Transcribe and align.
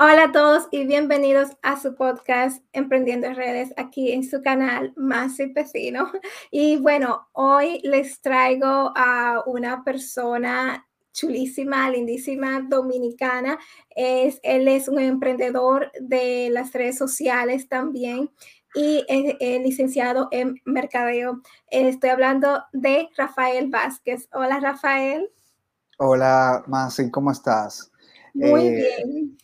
Hola 0.00 0.26
a 0.26 0.32
todos 0.32 0.68
y 0.70 0.86
bienvenidos 0.86 1.48
a 1.60 1.76
su 1.76 1.96
podcast 1.96 2.62
Emprendiendo 2.72 3.26
en 3.26 3.34
Redes 3.34 3.74
aquí 3.76 4.12
en 4.12 4.22
su 4.22 4.42
canal 4.42 4.92
Más 4.94 5.40
y 5.40 5.48
Pecino. 5.48 6.12
Y 6.52 6.76
bueno, 6.76 7.26
hoy 7.32 7.80
les 7.82 8.20
traigo 8.20 8.92
a 8.94 9.42
una 9.44 9.82
persona 9.82 10.86
chulísima, 11.12 11.90
lindísima, 11.90 12.60
dominicana. 12.60 13.58
Es, 13.90 14.38
él 14.44 14.68
es 14.68 14.86
un 14.86 15.00
emprendedor 15.00 15.90
de 16.00 16.48
las 16.52 16.72
redes 16.72 16.96
sociales 16.96 17.68
también 17.68 18.30
y 18.76 19.04
es, 19.08 19.60
licenciado 19.62 20.28
en 20.30 20.60
mercadeo. 20.64 21.42
Estoy 21.72 22.10
hablando 22.10 22.62
de 22.72 23.08
Rafael 23.16 23.68
Vázquez. 23.68 24.28
Hola 24.32 24.60
Rafael. 24.60 25.28
Hola 25.98 26.62
Masi, 26.68 27.10
¿cómo 27.10 27.32
estás? 27.32 27.90
Muy 28.32 28.68
eh, 28.68 28.94
bien. 29.04 29.38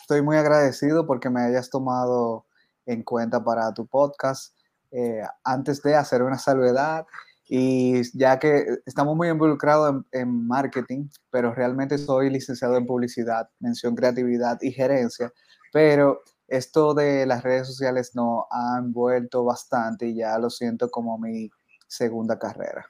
Estoy 0.00 0.22
muy 0.22 0.36
agradecido 0.36 1.06
porque 1.06 1.30
me 1.30 1.42
hayas 1.42 1.70
tomado 1.70 2.46
en 2.86 3.02
cuenta 3.02 3.42
para 3.44 3.72
tu 3.72 3.86
podcast. 3.86 4.54
Eh, 4.90 5.22
antes 5.44 5.82
de 5.82 5.94
hacer 5.94 6.22
una 6.22 6.38
salvedad, 6.38 7.06
y 7.52 8.02
ya 8.16 8.38
que 8.38 8.64
estamos 8.86 9.16
muy 9.16 9.28
involucrados 9.28 10.04
en, 10.12 10.46
marketing, 10.46 11.08
pero 11.30 11.52
realmente 11.52 11.98
soy 11.98 12.30
licenciado 12.30 12.76
en 12.76 12.86
publicidad, 12.86 13.50
mención 13.58 13.96
creatividad 13.96 14.58
y 14.62 14.70
gerencia, 14.70 15.32
pero 15.72 16.22
esto 16.46 16.94
de 16.94 17.26
las 17.26 17.42
redes 17.42 17.66
sociales 17.66 18.12
no 18.14 18.46
ha 18.52 18.78
envuelto 18.78 19.42
bastante 19.44 20.06
y 20.06 20.14
ya 20.14 20.38
lo 20.38 20.48
siento 20.48 20.90
como 20.90 21.18
mi 21.18 21.50
segunda 21.88 22.38
carrera. 22.38 22.86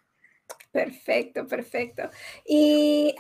Perfecto, 0.73 1.48
perfecto. 1.48 2.10
Y 2.47 3.15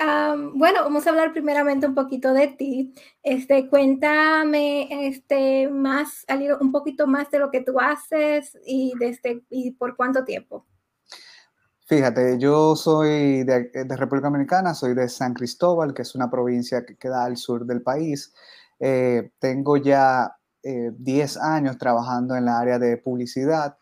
bueno, 0.54 0.84
vamos 0.84 1.06
a 1.06 1.10
hablar 1.10 1.32
primeramente 1.32 1.86
un 1.86 1.94
poquito 1.94 2.32
de 2.32 2.48
ti. 2.48 2.94
Este, 3.22 3.68
cuéntame 3.68 5.08
este, 5.08 5.68
más, 5.68 6.24
un 6.60 6.70
poquito 6.70 7.08
más 7.08 7.30
de 7.30 7.40
lo 7.40 7.50
que 7.50 7.62
tú 7.62 7.80
haces 7.80 8.56
y, 8.64 8.92
desde, 9.00 9.42
y 9.50 9.72
por 9.72 9.96
cuánto 9.96 10.24
tiempo. 10.24 10.66
Fíjate, 11.86 12.38
yo 12.38 12.76
soy 12.76 13.42
de, 13.42 13.68
República 13.96 14.28
Dominicana, 14.28 14.74
soy 14.74 14.94
de 14.94 15.08
San 15.08 15.34
Cristóbal, 15.34 15.92
que 15.92 16.02
es 16.02 16.14
una 16.14 16.30
provincia 16.30 16.86
que 16.86 16.96
queda 16.96 17.24
al 17.24 17.36
sur 17.36 17.66
del 17.66 17.82
país. 17.82 18.32
Eh, 18.78 19.32
tengo 19.40 19.76
ya 19.76 20.36
10 20.62 21.36
eh, 21.36 21.38
años 21.42 21.78
trabajando 21.78 22.36
en 22.36 22.44
la 22.44 22.60
área 22.60 22.78
de 22.78 22.96
publicidad 22.96 23.76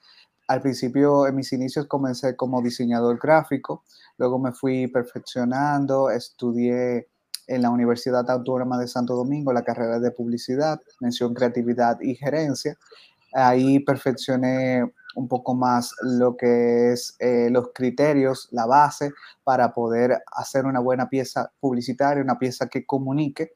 al 0.48 0.62
principio, 0.62 1.26
en 1.26 1.36
mis 1.36 1.52
inicios, 1.52 1.86
comencé 1.86 2.34
como 2.34 2.62
diseñador 2.62 3.18
gráfico, 3.18 3.84
luego 4.16 4.38
me 4.38 4.52
fui 4.52 4.88
perfeccionando, 4.88 6.10
estudié 6.10 7.08
en 7.46 7.62
la 7.62 7.70
Universidad 7.70 8.28
Autónoma 8.30 8.78
de 8.78 8.88
Santo 8.88 9.14
Domingo 9.14 9.52
la 9.52 9.62
carrera 9.62 10.00
de 10.00 10.10
publicidad, 10.10 10.80
mención 11.00 11.34
creatividad 11.34 11.98
y 12.00 12.14
gerencia. 12.14 12.78
Ahí 13.34 13.80
perfeccioné 13.80 14.90
un 15.16 15.28
poco 15.28 15.54
más 15.54 15.94
lo 16.02 16.36
que 16.36 16.92
es 16.92 17.14
eh, 17.18 17.48
los 17.50 17.70
criterios, 17.74 18.48
la 18.50 18.66
base 18.66 19.12
para 19.44 19.74
poder 19.74 20.22
hacer 20.32 20.64
una 20.64 20.80
buena 20.80 21.10
pieza 21.10 21.52
publicitaria, 21.60 22.22
una 22.22 22.38
pieza 22.38 22.68
que 22.68 22.86
comunique. 22.86 23.52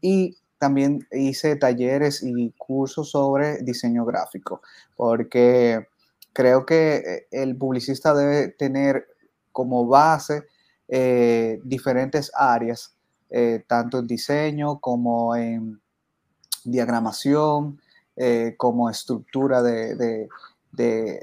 Y 0.00 0.36
también 0.58 1.06
hice 1.10 1.56
talleres 1.56 2.22
y 2.22 2.52
cursos 2.58 3.10
sobre 3.10 3.62
diseño 3.62 4.04
gráfico, 4.04 4.62
porque 4.96 5.86
creo 6.34 6.66
que 6.66 6.96
eh, 6.96 7.26
el 7.30 7.56
publicista 7.56 8.12
debe 8.12 8.48
tener 8.48 9.06
como 9.52 9.86
base 9.86 10.44
eh, 10.88 11.60
diferentes 11.64 12.30
áreas, 12.34 12.94
eh, 13.30 13.64
tanto 13.66 14.00
en 14.00 14.06
diseño 14.06 14.78
como 14.80 15.34
en 15.34 15.80
diagramación, 16.64 17.80
como 18.58 18.88
estructura 18.88 19.60
de, 19.60 20.28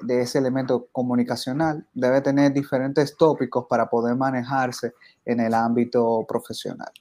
ese 0.09 0.37
elemento 0.37 0.89
comunicacional. 0.91 1.87
Debe 1.93 2.19
tener 2.19 2.51
diferentes 2.51 3.15
tópicos 3.15 3.65
para 3.69 3.89
poder 3.89 4.15
manejarse 4.15 4.93
en 5.23 5.39
el 5.39 5.53
ámbito 5.53 6.25
profesional. 6.27 6.91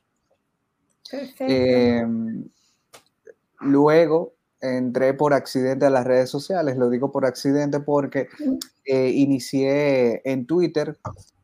Luego, 3.61 4.33
entré 4.61 5.15
por 5.15 5.35
accidente 5.35 5.87
a 5.87 5.91
las 5.91 6.05
redes 6.05 6.31
sociales. 6.31 6.77
Lo 6.77 6.91
digo 6.91 7.11
por 7.11 7.27
accidente 7.27 7.81
porque 7.81 8.29
eh, 8.85 9.09
inicié 9.11 10.23
en 10.31 10.47
Twitter 10.47 10.99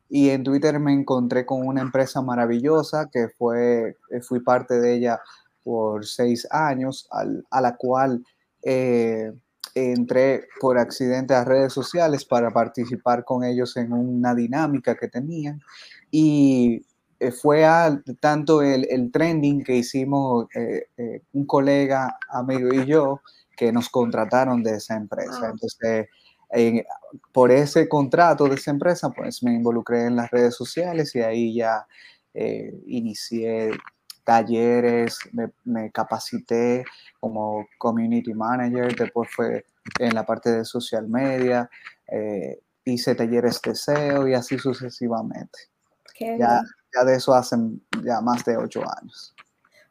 y 0.09 0.29
en 0.29 0.43
Twitter 0.43 0.79
me 0.79 0.93
encontré 0.93 1.45
con 1.45 1.67
una 1.67 1.81
empresa 1.81 2.21
maravillosa 2.21 3.09
que 3.11 3.27
fue, 3.29 3.97
eh, 4.09 4.21
fui 4.21 4.39
parte 4.39 4.79
de 4.79 4.95
ella 4.95 5.19
por 5.63 6.05
seis 6.05 6.47
años, 6.49 7.09
a 7.51 7.61
la 7.61 7.75
cual 7.75 8.23
eh, 8.63 9.33
entré 9.75 10.47
por 10.61 10.77
accidente 10.77 11.33
a 11.33 11.43
redes 11.43 11.73
sociales 11.73 12.23
para 12.23 12.51
participar 12.51 13.25
con 13.25 13.43
ellos 13.43 13.75
en 13.75 13.91
una 13.91 14.33
dinámica 14.33 14.95
que 14.95 15.09
tenían. 15.09 15.61
Y 16.09 16.85
fue 17.41 17.65
a, 17.65 18.01
tanto 18.19 18.61
el, 18.61 19.11
trending 19.11 19.63
que 19.63 19.77
hicimos 19.77 20.47
eh, 20.55 20.87
eh, 20.97 21.21
un 21.33 21.45
colega, 21.45 22.17
amigo 22.29 22.73
y 22.73 22.85
yo, 22.85 23.21
que 23.55 23.71
nos 23.71 23.89
contrataron 23.89 24.63
de 24.63 24.75
esa 24.75 24.95
empresa. 24.95 25.41
Ah. 25.43 25.51
Entonces, 25.51 26.07
por 27.31 27.51
ese 27.51 27.89
contrato 27.89 28.47
de 28.47 28.55
esa 28.55 28.71
empresa, 28.71 29.09
pues 29.09 29.43
me 29.43 29.53
involucré 29.53 30.05
en 30.05 30.15
las 30.15 30.31
redes 30.31 30.55
sociales 30.55 31.13
y 31.15 31.21
ahí 31.21 31.55
ya 31.55 31.85
inicié 32.85 33.71
talleres, 34.23 35.17
me, 35.63 35.91
capacité 35.91 36.85
como 37.19 37.65
community 37.79 38.33
manager, 38.33 38.95
después 38.95 39.29
fue 39.35 39.65
en 39.99 40.13
la 40.13 40.25
parte 40.25 40.51
de 40.51 40.63
social 40.63 41.07
media, 41.07 41.69
hice 42.91 43.15
talleres 43.15 43.61
de 43.61 43.75
SEO 43.75 44.27
y 44.27 44.33
así 44.33 44.57
sucesivamente. 44.57 45.59
ya, 46.19 46.61
de 47.03 47.15
eso 47.15 47.33
hacen 47.33 47.81
ya 48.03 48.21
más 48.21 48.43
de 48.45 48.57
ocho 48.57 48.81
años. 48.99 49.33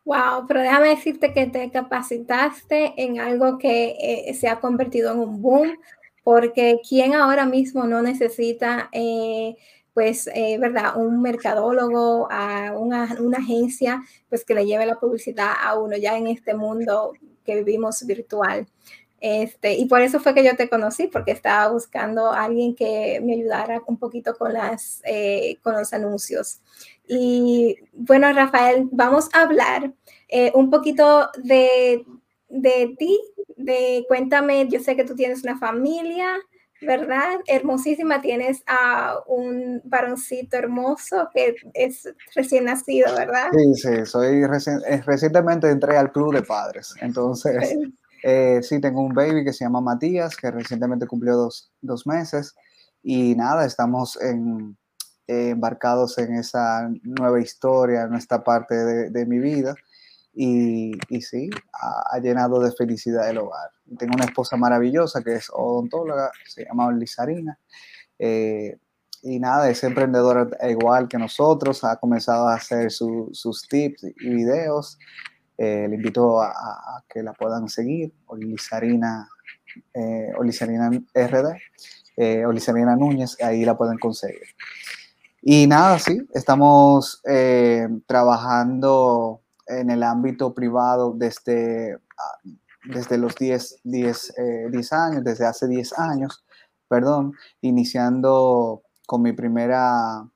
Wow, 0.06 0.46
pero 0.46 0.60
déjame 0.60 0.90
decirte 0.90 1.32
que 1.32 1.46
te 1.46 1.68
capacitaste 1.70 2.94
en 2.96 3.18
algo 3.18 3.58
que 3.58 3.96
eh, 4.00 4.34
se 4.34 4.48
ha 4.48 4.60
convertido 4.60 5.12
en 5.12 5.18
un 5.18 5.42
boom, 5.42 5.76
porque 6.22 6.80
¿quién 6.88 7.14
ahora 7.14 7.44
mismo 7.44 7.84
no 7.84 8.02
necesita, 8.02 8.88
eh, 8.92 9.56
pues, 9.94 10.28
eh, 10.32 10.58
verdad, 10.60 10.96
un 10.96 11.20
mercadólogo, 11.22 12.28
a 12.30 12.72
una, 12.78 13.16
una, 13.20 13.38
agencia, 13.38 14.00
pues, 14.28 14.44
que 14.44 14.54
le 14.54 14.64
lleve 14.64 14.86
la 14.86 15.00
publicidad 15.00 15.52
a 15.60 15.76
uno 15.76 15.96
ya 15.96 16.16
en 16.16 16.28
este 16.28 16.54
mundo 16.54 17.12
que 17.44 17.56
vivimos 17.56 18.06
virtual? 18.06 18.66
Este, 19.20 19.74
y 19.74 19.86
por 19.86 20.02
eso 20.02 20.20
fue 20.20 20.34
que 20.34 20.44
yo 20.44 20.56
te 20.56 20.68
conocí, 20.68 21.08
porque 21.08 21.32
estaba 21.32 21.72
buscando 21.72 22.32
a 22.32 22.44
alguien 22.44 22.74
que 22.74 23.20
me 23.22 23.34
ayudara 23.34 23.80
un 23.86 23.98
poquito 23.98 24.34
con, 24.34 24.52
las, 24.52 25.00
eh, 25.04 25.58
con 25.62 25.74
los 25.74 25.92
anuncios. 25.92 26.60
Y 27.08 27.78
bueno, 27.92 28.32
Rafael, 28.32 28.88
vamos 28.92 29.28
a 29.32 29.42
hablar 29.42 29.92
eh, 30.28 30.52
un 30.54 30.70
poquito 30.70 31.30
de, 31.42 32.04
de 32.48 32.94
ti, 32.98 33.18
de 33.56 34.04
cuéntame, 34.08 34.68
yo 34.68 34.80
sé 34.80 34.96
que 34.96 35.04
tú 35.04 35.14
tienes 35.14 35.42
una 35.42 35.58
familia, 35.58 36.36
¿verdad? 36.82 37.40
Hermosísima, 37.46 38.20
tienes 38.20 38.62
a 38.66 39.18
un 39.26 39.80
varoncito 39.84 40.58
hermoso 40.58 41.30
que 41.32 41.54
es 41.72 42.08
recién 42.34 42.66
nacido, 42.66 43.14
¿verdad? 43.14 43.48
Sí, 43.52 43.74
sí, 43.74 44.06
soy 44.06 44.42
eh, 44.42 45.02
recientemente 45.06 45.70
entré 45.70 45.96
al 45.96 46.12
club 46.12 46.34
de 46.34 46.42
padres, 46.42 46.94
entonces... 47.00 47.78
Eh, 48.28 48.60
sí, 48.60 48.80
tengo 48.80 49.02
un 49.02 49.14
baby 49.14 49.44
que 49.44 49.52
se 49.52 49.64
llama 49.64 49.80
Matías, 49.80 50.36
que 50.36 50.50
recientemente 50.50 51.06
cumplió 51.06 51.36
dos, 51.36 52.06
meses. 52.08 52.56
Y 53.00 53.36
nada, 53.36 53.64
estamos 53.64 54.20
en, 54.20 54.76
embarcados 55.28 56.18
en 56.18 56.34
esa 56.34 56.90
nueva 57.04 57.40
historia, 57.40 58.02
en 58.02 58.14
esta 58.14 58.42
parte 58.42 58.74
de, 58.74 59.26
mi 59.26 59.38
vida. 59.38 59.76
Y, 60.34 60.98
y 61.08 61.22
sí, 61.22 61.48
ha, 61.72 62.18
llenado 62.18 62.58
de 62.58 62.72
felicidad 62.72 63.30
el 63.30 63.38
hogar. 63.38 63.70
Tengo 63.96 64.14
una 64.16 64.24
esposa 64.24 64.56
maravillosa 64.56 65.22
que 65.22 65.34
es 65.34 65.48
odontóloga, 65.52 66.32
se 66.46 66.64
llama 66.64 66.90
Lizarina. 66.90 67.56
Eh, 68.18 68.76
y 69.22 69.38
nada, 69.38 69.70
es 69.70 69.84
emprendedora 69.84 70.48
igual 70.68 71.06
que 71.06 71.16
nosotros, 71.16 71.84
ha 71.84 71.94
comenzado 71.94 72.48
a 72.48 72.54
hacer 72.54 72.90
sus 72.90 73.68
tips 73.68 74.02
y 74.02 74.30
videos. 74.30 74.98
Eh, 75.58 75.86
le 75.88 75.96
invito 75.96 76.40
a, 76.42 77.02
que 77.08 77.22
la 77.22 77.32
puedan 77.32 77.68
seguir, 77.68 78.12
Olizarina, 78.26 79.28
eh, 79.94 80.32
RD, 80.34 81.56
eh, 82.16 82.44
Olizarina 82.44 82.94
Núñez, 82.96 83.40
ahí 83.42 83.64
la 83.64 83.76
pueden 83.76 83.98
conseguir. 83.98 84.48
Y 85.40 85.66
nada, 85.66 85.98
sí, 85.98 86.26
estamos 86.34 87.22
eh, 87.26 87.88
trabajando 88.06 89.42
en 89.66 89.90
el 89.90 90.02
ámbito 90.02 90.54
privado 90.54 91.14
desde, 91.16 91.94
ah, 91.94 92.50
desde 92.84 93.16
los 93.16 93.34
10, 93.36 93.80
10, 93.84 94.34
10 94.70 94.92
años, 94.92 95.24
desde 95.24 95.46
hace 95.46 95.68
10 95.68 95.98
años, 95.98 96.44
perdón, 96.88 97.32
iniciando 97.62 98.82
con 99.06 99.22
mi 99.22 99.32
primera 99.32 100.28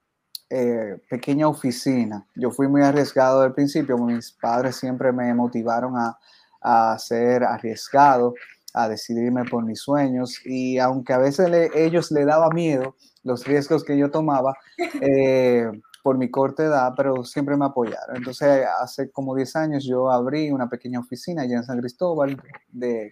eh, 0.51 0.99
pequeña 1.09 1.49
oficina. 1.49 2.27
Yo 2.35 2.51
fui 2.51 2.69
muy 2.69 2.83
arriesgado 2.83 3.43
al 3.43 3.55
principio, 3.55 3.97
mis 3.99 4.33
padres 4.33 4.77
siempre 4.77 5.13
me 5.13 5.33
motivaron 5.35 5.97
a, 5.97 6.19
a 6.61 6.99
ser 6.99 7.45
arriesgado, 7.45 8.35
a 8.75 8.89
decidirme 8.89 9.45
por 9.45 9.65
mis 9.65 9.81
sueños 9.81 10.41
y 10.45 10.79
aunque 10.79 11.13
a 11.13 11.19
veces 11.19 11.51
ellos 11.75 12.11
le 12.13 12.25
daba 12.25 12.51
miedo 12.51 12.97
los 13.23 13.45
riesgos 13.47 13.85
que 13.85 13.99
yo 13.99 14.11
tomaba 14.11 14.55
eh, 15.01 15.71
por 16.03 16.17
mi 16.19 16.31
corta 16.31 16.65
edad, 16.65 16.95
pero 16.97 17.25
siempre 17.25 17.57
me 17.57 17.67
apoyaron. 17.67 18.17
Entonces, 18.17 18.65
hace 18.81 19.11
como 19.11 19.35
10 19.35 19.57
años 19.57 19.85
yo 19.85 20.11
abrí 20.11 20.51
una 20.51 20.69
pequeña 20.69 21.01
oficina 21.01 21.43
allá 21.43 21.59
en 21.59 21.65
San 21.65 21.79
Cristóbal 21.79 22.41
de 22.69 23.11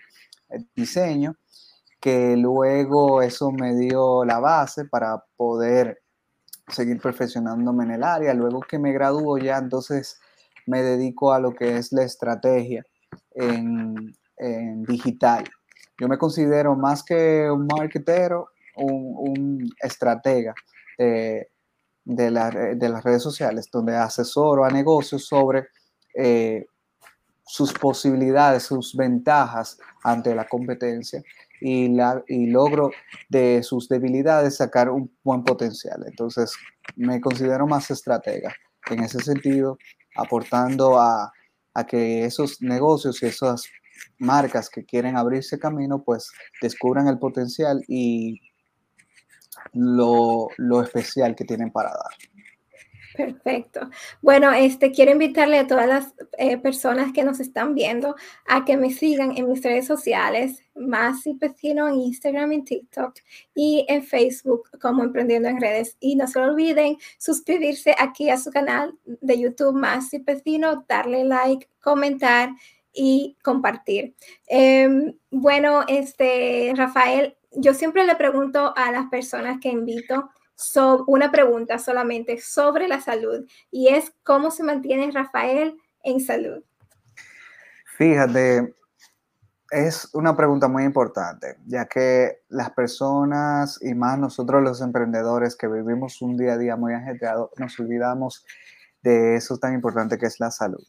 diseño, 0.75 1.37
que 2.00 2.37
luego 2.37 3.20
eso 3.20 3.50
me 3.50 3.75
dio 3.75 4.25
la 4.25 4.38
base 4.38 4.87
para 4.87 5.23
poder 5.37 6.00
seguir 6.70 7.00
perfeccionándome 7.00 7.85
en 7.85 7.91
el 7.93 8.03
área. 8.03 8.35
Luego 8.35 8.61
que 8.61 8.79
me 8.79 8.93
gradúo 8.93 9.38
ya, 9.38 9.59
entonces 9.59 10.19
me 10.67 10.82
dedico 10.82 11.32
a 11.32 11.41
lo 11.41 11.55
que 11.55 11.76
es 11.76 11.93
la 11.93 12.05
estrategia 12.05 12.85
en, 13.32 14.15
digital. 14.87 15.44
Yo 16.00 16.06
me 16.06 16.19
considero 16.19 16.76
más 16.76 17.03
que 17.03 17.50
un 17.50 17.67
marketero, 17.67 18.50
un, 18.76 19.69
estratega 19.81 20.55
de, 20.97 21.49
de, 22.05 22.31
las 22.88 23.05
redes 23.05 23.23
sociales, 23.23 23.69
donde 23.73 23.97
asesoro 23.97 24.65
a 24.65 24.70
negocios 24.70 25.26
sobre 25.26 25.69
eh, 26.15 26.67
sus 27.44 27.73
posibilidades, 27.73 28.62
sus 28.62 28.94
ventajas 28.94 29.79
ante 30.05 30.35
la 30.35 30.47
competencia 30.47 31.23
y, 31.60 31.88
la, 31.88 32.22
y 32.28 32.46
logro 32.46 32.90
de 33.28 33.62
sus 33.62 33.88
debilidades 33.88 34.56
sacar 34.56 34.90
un 34.90 35.10
buen 35.22 35.44
potencial. 35.44 36.05
Entonces, 36.06 36.55
me 36.96 37.20
considero 37.20 37.66
más 37.66 37.90
estratega 37.90 38.55
en 38.90 39.00
ese 39.00 39.20
sentido, 39.20 39.78
aportando 40.16 40.99
a, 40.99 41.32
a 41.75 41.87
que 41.87 42.25
esos 42.25 42.60
negocios 42.62 43.22
y 43.22 43.26
esas 43.26 43.64
marcas 44.19 44.70
que 44.70 44.84
quieren 44.84 45.16
abrirse 45.16 45.58
camino, 45.58 46.02
pues 46.02 46.31
descubran 46.62 47.08
el 47.08 47.19
potencial 47.19 47.82
y 47.88 48.40
lo, 49.72 50.49
lo 50.56 50.82
especial 50.82 51.34
que 51.34 51.44
tienen 51.44 51.70
para 51.70 51.90
dar. 51.90 52.27
Perfecto. 53.19 53.91
Bueno, 54.23 54.53
este 54.53 54.93
quiero 54.93 55.11
invitarle 55.11 55.59
a 55.59 55.67
todas 55.67 55.88
las 55.88 56.15
eh, 56.38 56.56
personas 56.56 57.12
que 57.12 57.25
nos 57.25 57.41
están 57.41 57.75
viendo 57.75 58.15
a 58.47 58.65
que 58.65 58.76
me 58.76 58.93
sigan 58.93 59.37
en 59.37 59.49
mis 59.49 59.61
redes 59.61 59.88
sociales, 59.88 60.62
más 60.76 61.26
y 61.26 61.35
Pecino 61.35 61.88
en 61.88 61.97
Instagram 61.97 62.53
y 62.53 62.62
TikTok 62.62 63.17
y 63.56 63.85
en 63.88 64.05
Facebook 64.05 64.70
como 64.81 65.03
Emprendiendo 65.03 65.49
en 65.49 65.61
Redes. 65.61 65.97
Y 65.99 66.15
no 66.15 66.29
se 66.29 66.38
olviden 66.38 66.97
suscribirse 67.19 67.93
aquí 67.99 68.31
a 68.31 68.38
su 68.38 68.53
canal 68.53 68.94
de 69.05 69.41
YouTube 69.41 69.75
Más 69.75 70.15
y 70.15 70.20
Pecino, 70.20 70.85
darle 70.88 71.25
like, 71.25 71.69
comentar 71.82 72.50
y 72.93 73.37
compartir. 73.43 74.15
Em, 74.47 75.12
bueno, 75.32 75.82
este 75.88 76.73
Rafael, 76.76 77.37
yo 77.50 77.75
siempre 77.75 78.05
le 78.05 78.15
pregunto 78.15 78.73
a 78.76 78.93
las 78.93 79.06
personas 79.06 79.59
que 79.61 79.70
invito 79.70 80.31
una 81.06 81.31
pregunta 81.31 81.78
solamente 81.78 82.40
sobre 82.40 82.88
la 82.88 83.00
salud 83.00 83.46
y 83.70 83.88
es 83.88 84.12
cómo 84.25 84.50
se 84.50 84.64
mantiene 84.64 85.10
Rafael 85.10 85.76
en 86.02 86.20
salud. 86.20 86.62
Fíjate, 87.96 88.75
es 89.70 90.08
una 90.14 90.37
pregunta 90.37 90.69
muy 90.69 90.84
importante, 90.84 91.56
ya 91.66 91.87
que 91.87 92.43
las 92.49 92.70
personas 92.70 93.78
y 93.82 93.94
más 93.94 94.19
nosotros 94.19 94.62
los 94.62 94.81
emprendedores 94.81 95.56
que 95.56 95.69
vivimos 95.69 96.22
un 96.22 96.37
día 96.37 96.55
a 96.55 96.58
día 96.58 96.76
muy 96.76 96.94
ajetreado, 96.94 97.50
nos 97.58 97.78
olvidamos 97.78 98.44
de 99.02 99.37
eso 99.37 99.58
tan 99.58 99.75
importante 99.75 100.16
que 100.16 100.26
es 100.26 100.40
la 100.40 100.50
salud. 100.50 100.82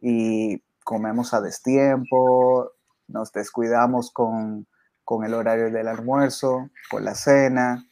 Y 0.00 0.62
comemos 0.84 1.32
a 1.32 1.40
destiempo, 1.40 2.72
nos 3.08 3.32
descuidamos 3.32 4.12
con, 4.12 4.66
con 5.04 5.24
el 5.24 5.34
horario 5.34 5.70
del 5.70 5.88
almuerzo, 5.88 6.70
con 6.90 7.04
la 7.04 7.14
cena, 7.14 7.87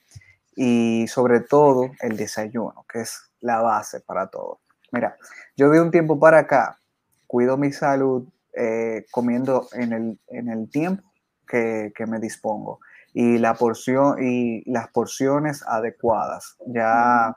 y 0.57 1.07
sobre 1.07 1.41
todo 1.41 1.91
el 2.01 2.17
desayuno, 2.17 2.85
que 2.91 3.03
es 3.03 3.31
la 3.41 3.61
base 3.61 4.01
para 4.01 4.27
todo. 4.29 4.61
Mira, 4.91 5.17
yo 5.57 5.71
de 5.71 5.81
un 5.81 5.91
tiempo 5.91 6.19
para 6.19 6.41
acá 6.41 6.79
cuido 7.27 7.57
mi 7.57 7.73
salud 7.73 8.27
eh, 8.55 9.05
comiendo 9.11 9.69
en 9.73 9.93
el, 9.93 10.19
en 10.29 10.49
el 10.49 10.71
tiempo 10.71 11.03
que, 11.47 11.93
que, 11.95 12.07
me 12.07 12.19
dispongo 12.19 12.81
y, 13.13 13.37
la 13.39 13.55
porción, 13.55 14.17
y 14.23 14.69
las 14.71 14.89
porciones 14.89 15.63
adecuadas. 15.67 16.57
Ya 16.67 17.37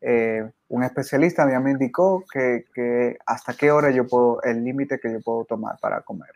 eh, 0.00 0.48
un 0.68 0.84
especialista 0.84 1.50
ya 1.50 1.58
me 1.58 1.72
indicó 1.72 2.24
que, 2.32 2.64
que, 2.72 3.18
hasta 3.26 3.54
qué 3.54 3.72
hora 3.72 3.90
yo 3.90 4.06
puedo, 4.06 4.40
el 4.42 4.64
límite 4.64 5.00
que 5.00 5.12
yo 5.12 5.20
puedo 5.20 5.44
tomar 5.44 5.78
para 5.80 6.02
comer. 6.02 6.30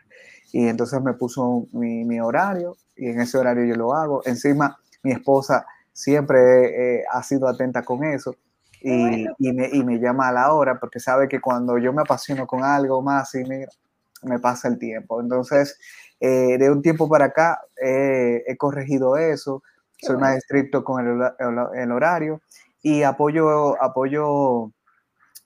Y 0.51 0.67
entonces 0.67 1.01
me 1.01 1.13
puso 1.13 1.67
mi, 1.71 2.03
mi 2.03 2.19
horario 2.19 2.75
y 2.95 3.07
en 3.07 3.21
ese 3.21 3.37
horario 3.37 3.65
yo 3.65 3.75
lo 3.75 3.93
hago. 3.93 4.21
Encima, 4.25 4.77
mi 5.01 5.11
esposa 5.11 5.65
siempre 5.95 6.97
eh, 6.97 7.05
ha 7.09 7.23
sido 7.23 7.47
atenta 7.47 7.81
con 7.83 8.03
eso 8.03 8.35
y, 8.81 9.25
y, 9.39 9.53
me, 9.53 9.69
y, 9.71 9.83
me, 9.83 9.97
llama 9.97 10.27
a 10.27 10.33
la 10.33 10.53
hora 10.53 10.77
porque 10.77 10.99
sabe 10.99 11.29
que 11.29 11.39
cuando 11.39 11.77
yo 11.77 11.93
me 11.93 12.01
apasiono 12.01 12.45
con 12.45 12.63
algo 12.63 13.01
más 13.01 13.33
y 13.33 13.45
me, 13.45 13.65
me 14.23 14.37
pasa 14.39 14.67
el 14.67 14.77
tiempo. 14.77 15.21
Entonces, 15.21 15.79
eh, 16.19 16.57
de 16.59 16.69
un 16.69 16.81
tiempo 16.81 17.07
para 17.07 17.25
acá 17.25 17.61
eh, 17.81 18.43
he 18.45 18.57
corregido 18.57 19.15
eso, 19.17 19.63
soy 19.97 20.17
más 20.17 20.35
estricto 20.35 20.83
con 20.83 21.07
el, 21.07 21.31
el, 21.73 21.91
horario 21.91 22.41
y 22.83 23.03
apoyo, 23.03 23.81
apoyo 23.81 24.71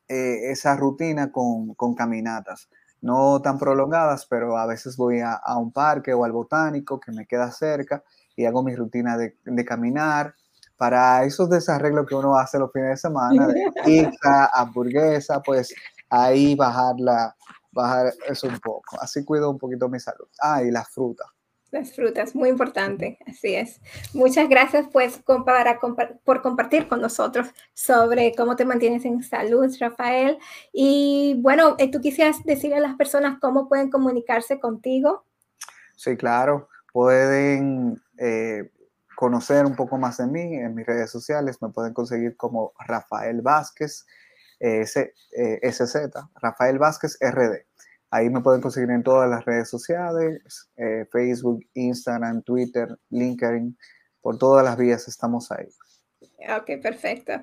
esa 0.08 0.76
rutina 0.76 1.32
con, 1.32 1.76
con, 1.76 1.94
caminatas. 1.94 2.70
No 3.02 3.40
tan 3.42 3.60
prolongadas, 3.60 4.26
pero 4.26 4.58
a 4.58 4.66
veces 4.66 4.98
voy 4.98 5.22
a, 5.22 5.34
a 5.34 5.58
un 5.58 5.72
parque 5.72 6.14
o 6.14 6.26
al 6.26 6.32
botánico 6.32 7.00
que 7.00 7.12
me 7.12 7.28
queda 7.28 7.52
cerca 7.52 8.04
y 8.40 8.46
hago 8.46 8.64
mi 8.64 8.74
rutina 8.74 9.18
de, 9.18 9.36
de 9.44 9.66
caminar 9.66 10.34
para 10.78 11.26
esos 11.26 11.50
desarreglos 11.50 12.08
que 12.08 12.16
uno 12.16 12.38
hace 12.38 12.58
los 12.58 12.72
fines 12.72 12.92
de 12.92 12.98
semana, 12.98 13.48
de 13.48 13.66
pizza, 13.86 14.50
hamburguesa, 14.54 15.42
pues 15.42 15.76
ahí 16.10 16.56
bajarla, 16.56 17.36
bajar 17.70 18.14
eso 18.30 18.48
un 18.48 18.58
poco. 18.60 18.98
Así 19.02 19.26
cuido 19.26 19.50
un 19.50 19.58
poquito 19.58 19.90
mi 19.90 20.00
salud. 20.00 20.26
Ah, 20.42 20.64
y 20.64 20.72
las 20.72 20.88
frutas. 20.90 21.28
Las 21.72 21.94
frutas, 21.94 22.34
muy 22.34 22.48
importante, 22.48 23.20
así 23.28 23.56
es. 23.56 23.82
Muchas 24.14 24.48
gracias 24.48 24.88
pues 24.92 25.22
para, 25.46 25.80
por 26.24 26.42
compartir 26.42 26.88
con 26.88 27.02
nosotros 27.02 27.50
sobre 27.74 28.34
cómo 28.34 28.56
te 28.56 28.64
mantienes 28.64 29.04
en 29.04 29.22
salud, 29.22 29.70
Rafael. 29.82 30.40
Y 30.72 31.36
bueno, 31.42 31.76
eh, 31.78 31.92
¿tú 31.92 32.00
quisieras 32.00 32.38
decirle 32.46 32.78
a 32.78 32.80
las 32.80 32.96
personas 32.96 33.38
cómo 33.42 33.68
pueden 33.68 33.90
comunicarse 33.92 34.62
contigo? 34.62 35.26
Sí, 35.98 36.16
claro. 36.16 36.70
Pueden 36.94 38.02
eh, 38.18 38.72
conocer 39.16 39.66
un 39.66 39.76
poco 39.76 39.98
más 39.98 40.18
de 40.18 40.28
mí 40.28 40.56
en 40.56 40.74
mis 40.76 40.86
redes 40.86 41.12
sociales, 41.12 41.62
me 41.62 41.70
pueden 41.70 41.94
conseguir 41.94 42.38
como 42.38 42.74
Rafael 42.80 43.42
Vázquez, 43.42 44.06
eh, 44.60 44.86
SZ, 44.86 45.96
Rafael 46.36 46.80
Vázquez 46.80 47.18
RD. 47.22 47.66
Ahí 48.12 48.30
me 48.30 48.42
pueden 48.42 48.62
conseguir 48.62 48.90
en 48.90 49.04
todas 49.04 49.30
las 49.30 49.46
redes 49.46 49.70
sociales, 49.70 50.70
eh, 50.78 51.06
Facebook, 51.12 51.60
Instagram, 51.74 52.42
Twitter, 52.42 52.98
LinkedIn, 53.10 53.78
por 54.22 54.38
todas 54.38 54.66
las 54.66 54.78
vías 54.78 55.08
estamos 55.08 55.52
ahí. 55.52 55.68
Ok, 56.48 56.82
perfecto. 56.82 57.34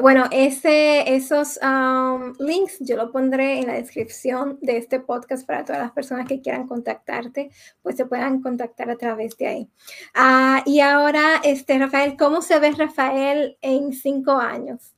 Bueno, 0.00 0.24
ese, 0.30 1.14
esos 1.14 1.60
um, 1.62 2.32
links 2.38 2.78
yo 2.80 2.96
lo 2.96 3.12
pondré 3.12 3.58
en 3.58 3.66
la 3.66 3.74
descripción 3.74 4.58
de 4.62 4.78
este 4.78 4.98
podcast 4.98 5.46
para 5.46 5.62
todas 5.64 5.82
las 5.82 5.92
personas 5.92 6.26
que 6.26 6.40
quieran 6.40 6.66
contactarte, 6.66 7.50
pues 7.82 7.96
se 7.96 8.06
puedan 8.06 8.40
contactar 8.40 8.88
a 8.88 8.96
través 8.96 9.36
de 9.36 9.46
ahí. 9.46 9.70
Ah, 10.14 10.62
y 10.64 10.80
ahora, 10.80 11.40
este, 11.44 11.78
Rafael, 11.78 12.16
¿cómo 12.16 12.40
se 12.40 12.58
ve 12.58 12.70
Rafael 12.70 13.58
en 13.60 13.92
cinco 13.92 14.32
años? 14.32 14.94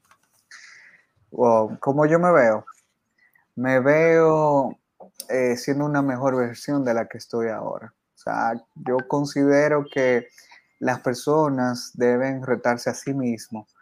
Wow, 1.33 1.79
¿cómo 1.81 2.07
yo 2.07 2.21
me 2.21 2.31
veo? 2.31 2.65
Me 3.57 3.81
veo 3.81 4.79
eh, 5.29 5.57
siendo 5.57 5.85
una 5.85 6.01
mejor 6.01 6.37
versión 6.37 6.85
de 6.85 6.95
la 6.95 7.09
que 7.09 7.19
estoy 7.19 7.49
ahora. 7.49 7.93
O 8.15 8.19
sea, 8.19 8.53
yo 8.77 8.99
considero 9.09 9.85
que 9.93 10.29
las 10.79 11.01
personas 11.01 11.93
deben 11.95 12.43
retarse 12.43 12.91
a 12.91 12.95
sí 12.95 13.15
mismos 13.15 13.75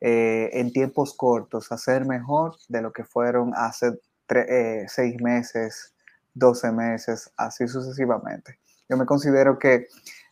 eh, 0.00 0.50
en 0.52 0.72
tiempos 0.72 1.14
cortos 1.16 1.72
a 1.72 1.78
ser 1.78 2.04
mejor 2.04 2.56
de 2.68 2.82
lo 2.82 2.92
que 2.92 3.04
fueron 3.04 3.52
hace 3.56 3.98
eh, 4.28 4.84
seis 4.86 5.20
meses, 5.20 5.94
doce 6.34 6.70
meses, 6.70 7.32
así 7.36 7.66
sucesivamente. 7.66 8.58
Yo 8.88 8.96
me 8.96 9.06
considero 9.06 9.58
que 9.58 9.86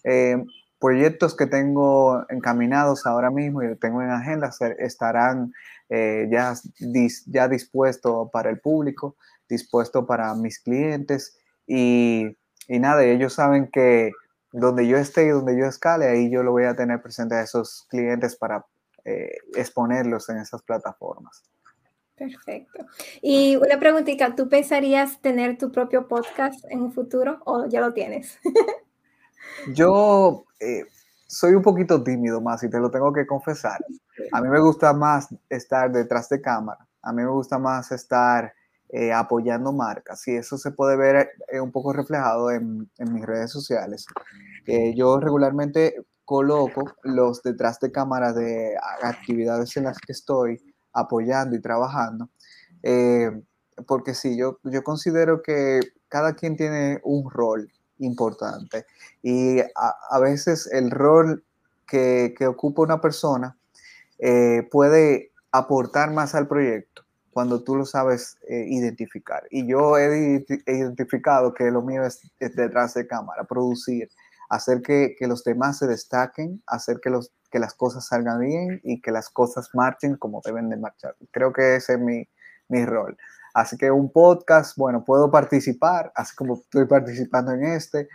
eh, 0.05 0.45
proyectos 0.79 1.35
que 1.35 1.47
tengo 1.47 2.25
encaminados 2.29 3.07
ahora 3.07 3.31
mismo 3.31 3.63
y 3.63 3.75
tengo 3.77 4.03
en 4.03 4.11
agenda 4.11 4.51
estarán 4.79 5.53
ya, 5.89 6.55
ya 7.27 7.49
dispuestos 7.49 8.31
para 8.31 8.49
el 8.49 8.61
público, 8.61 9.17
dispuessto 9.49 10.07
para 10.07 10.35
mis 10.35 10.59
clientes 10.59 11.39
y, 11.67 12.37
y 12.67 12.79
nada, 12.79 13.05
ellos 13.05 13.35
saben 13.35 13.69
que 13.71 14.13
donde 14.53 14.87
yo 14.87 14.97
esté 14.97 15.27
y 15.27 15.31
donde 15.31 15.59
yo 15.59 15.67
escale, 15.67 16.07
ahí 16.07 16.31
yo 16.31 16.43
lo 16.43 16.53
voy 16.53 16.65
a 16.65 16.77
tener 16.77 17.01
presente 17.03 17.35
a 17.35 17.43
esos 17.43 17.87
clientes 17.89 18.37
para 18.37 18.65
eh, 19.05 19.39
exponerlos 19.57 20.29
en 20.29 20.39
esas 20.39 20.63
plataformas. 20.63 21.43
Perfecto. 22.15 22.87
Y 23.21 23.57
una 23.57 23.81
preguntita, 23.81 24.35
¿tú 24.37 24.49
pensarías 24.49 25.21
tener 25.21 25.59
tu 25.59 25.73
propio 25.73 26.07
podcast 26.07 26.65
en 26.71 26.83
un 26.83 26.93
futuro 26.93 27.41
o 27.47 27.67
ya 27.67 27.81
lo 27.81 27.93
tienes? 27.93 28.39
Yo 29.75 30.45
eh, 30.61 30.85
soy 31.27 31.55
un 31.55 31.63
poquito 31.63 32.03
tímido 32.03 32.41
más 32.41 32.63
y 32.63 32.71
te 32.71 32.79
lo 32.79 32.91
tengo 32.91 33.13
que 33.13 33.27
confesar. 33.27 33.85
A 34.31 34.41
mí 34.41 34.49
me 34.49 34.61
gusta 34.61 34.93
más 34.93 35.35
estar 35.49 35.91
detrás 35.91 36.29
de 36.29 36.41
cámara, 36.41 36.87
a 37.01 37.13
mí 37.13 37.23
me 37.23 37.31
gusta 37.31 37.59
más 37.59 37.91
estar 37.91 38.53
eh, 38.93 39.13
apoyando 39.13 39.73
marcas 39.73 40.27
y 40.29 40.37
eso 40.37 40.57
se 40.59 40.71
puede 40.71 40.97
ver 40.97 41.31
eh, 41.51 41.61
un 41.61 41.73
poco 41.73 41.93
reflejado 41.93 42.51
en, 42.51 42.91
mis 42.99 43.27
redes 43.27 43.51
sociales. 43.51 44.07
yo 44.95 45.19
regularmente 45.19 45.97
coloco 46.25 46.85
los 47.03 47.43
detrás 47.43 47.81
de 47.81 47.91
cámara 47.91 48.33
de 48.33 48.77
actividades 49.03 49.77
en 49.77 49.85
las 49.85 49.99
que 49.99 50.13
estoy 50.13 50.63
apoyando 50.93 51.57
y 51.57 51.61
trabajando. 51.61 52.29
porque 53.87 54.15
sí, 54.15 54.37
yo, 54.37 54.59
yo 54.63 54.85
considero 54.85 55.43
que 55.43 55.81
cada 56.09 56.35
quien 56.35 56.57
tiene 56.57 57.01
un 57.05 57.31
rol 57.31 57.73
importante. 58.03 58.87
Y 59.23 59.61
a, 59.61 60.19
veces 60.21 60.69
el 60.71 60.91
rol 60.91 61.45
que, 61.87 62.35
ocupa 62.47 62.83
una 62.83 63.01
persona 63.01 63.57
eh, 64.19 64.69
puede 64.71 65.33
aportar 65.51 66.13
más 66.13 66.35
al 66.35 66.49
proyecto 66.49 67.02
cuando 67.33 67.63
tú 67.65 67.77
lo 67.77 67.85
sabes 67.85 68.39
eh, 68.49 68.67
identificar. 68.69 69.45
Y 69.51 69.67
yo 69.67 69.99
he, 69.99 70.45
identificado 70.67 71.55
que 71.55 71.71
lo 71.71 71.83
mío 71.83 72.05
es, 72.05 72.21
detrás 72.39 72.95
de 72.95 73.07
cámara, 73.07 73.45
producir, 73.45 74.11
hacer 74.49 74.83
que, 74.83 75.17
los 75.21 75.43
demás 75.43 75.79
se 75.79 75.87
destaquen, 75.87 76.63
hacer 76.67 77.01
que, 77.03 77.11
los, 77.11 77.33
que 77.51 77.59
las 77.59 77.75
cosas 77.75 78.07
salgan 78.07 78.41
bien 78.41 78.81
y 78.85 79.01
que 79.01 79.11
las 79.11 79.31
cosas 79.31 79.71
marchen 79.73 80.17
como 80.17 80.43
deben 80.45 80.69
de 80.69 80.77
marchar. 80.77 81.17
Creo 81.31 81.53
que 81.53 81.77
ese 81.77 81.95
es 81.95 81.99
mi, 82.01 82.29
mi 82.69 82.85
rol. 82.85 83.17
Así 83.55 83.77
que 83.77 83.91
un 83.91 84.11
podcast, 84.11 84.77
bueno, 84.77 85.05
puedo 85.05 85.31
participar, 85.31 86.11
así 86.15 86.35
como 86.35 86.55
estoy 86.55 86.87
participando 86.87 87.53
en 87.53 87.65
este, 87.65 88.09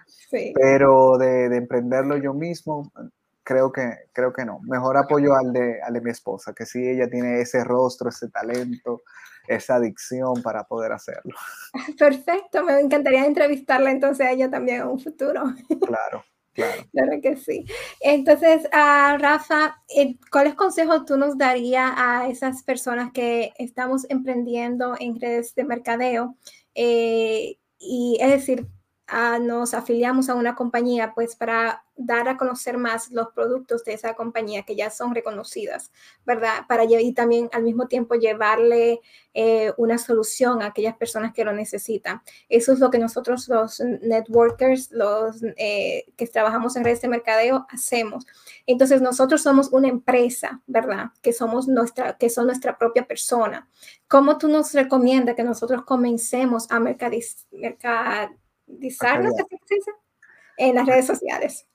pero 0.56 1.18
de, 1.18 1.46
emprenderlo 1.56 2.18
yo 2.18 2.34
mismo, 2.34 2.92
creo 3.48 3.72
que, 3.72 3.90
creo 4.12 4.34
que 4.34 4.44
no. 4.44 4.60
Mejor 4.64 4.98
apoyo 4.98 5.34
al 5.34 5.54
de, 5.54 5.82
al 5.82 5.94
de 5.94 6.02
mi 6.02 6.12
esposa, 6.12 6.54
que 6.54 6.66
sí, 6.66 6.86
ella 6.86 7.10
tiene 7.10 7.40
ese 7.40 7.64
rostro, 7.64 8.10
ese 8.10 8.28
talento, 8.28 9.04
esa 9.48 9.76
adicción 9.76 10.44
para 10.44 10.66
poder 10.66 10.92
hacerlo. 10.92 11.34
Perfecto, 11.98 12.62
me 12.66 12.78
encantaría 12.78 13.26
entrevistarla 13.26 13.92
entonces 13.92 14.28
a 14.28 14.32
ella 14.32 14.50
también 14.50 14.82
en 14.82 14.88
un 14.88 15.00
futuro. 15.00 15.44
Claro. 15.88 16.24
Claro. 16.92 17.22
que 17.22 17.38
sí. 17.38 17.66
Entonces, 18.02 18.66
uh, 18.66 19.18
Rafa, 19.20 19.80
eh, 19.96 20.18
¿cuáles 20.32 20.56
consejos 20.56 21.06
tú 21.06 21.16
nos 21.16 21.38
darías 21.38 21.94
a 21.96 22.28
esas 22.30 22.64
personas 22.64 23.12
que 23.14 23.54
estamos 23.60 24.10
emprendiendo 24.10 24.96
en 25.00 25.22
redes 25.22 25.54
de 25.54 25.64
mercadeo? 25.64 26.36
Eh, 26.74 27.60
y 27.78 28.18
es 28.20 28.32
decir, 28.32 28.68
nos 29.40 29.74
afiliamos 29.74 30.30
a 30.30 30.36
una 30.36 30.56
compañía 30.56 31.14
pues 31.14 31.36
para 31.36 31.84
dar 31.96 32.28
a 32.30 32.38
conocer 32.38 32.78
más 32.78 33.10
los 33.12 33.30
productos 33.30 33.84
de 33.84 33.94
esa 33.94 34.14
compañía 34.14 34.64
que 34.64 34.76
ya 34.76 34.90
son 34.90 35.16
reconocidas, 35.16 35.92
¿verdad? 36.26 36.66
Para 36.68 36.84
y 36.84 37.14
también 37.14 37.50
al 37.54 37.64
mismo 37.64 37.88
tiempo 37.88 38.16
llevarle 38.16 39.02
eh, 39.34 39.74
una 39.78 39.98
solución 39.98 40.62
a 40.62 40.68
aquellas 40.68 40.96
personas 40.96 41.34
que 41.34 41.44
lo 41.44 41.54
necesitan. 41.54 42.22
Eso 42.50 42.74
es 42.74 42.80
lo 42.80 42.92
que 42.92 43.00
nosotros 43.00 43.48
los 43.48 43.80
networkers, 43.80 44.92
los 44.92 45.42
eh, 45.56 46.06
que 46.16 46.28
trabajamos 46.28 46.76
en 46.76 46.84
redes 46.84 47.02
de 47.02 47.08
mercadeo, 47.08 47.66
hacemos. 47.70 48.26
Entonces 48.66 49.02
nosotros 49.02 49.42
somos 49.42 49.70
una 49.72 49.88
empresa, 49.88 50.62
¿verdad? 50.68 51.12
Que 51.22 51.34
somos 51.34 51.68
nuestra, 51.68 52.18
que 52.18 52.30
son 52.30 52.46
nuestra 52.46 52.78
propia 52.78 53.08
persona. 53.08 53.68
¿Cómo 54.08 54.38
tú 54.38 54.48
nos 54.50 54.74
recomiendas 54.74 55.36
que 55.36 55.44
nosotros 55.44 55.84
comencemos 55.84 56.70
a 56.70 56.80
mercadizar? 56.80 58.32
En 60.58 60.76
las 60.76 60.86
redes 60.86 61.06
sociales. 61.08 61.68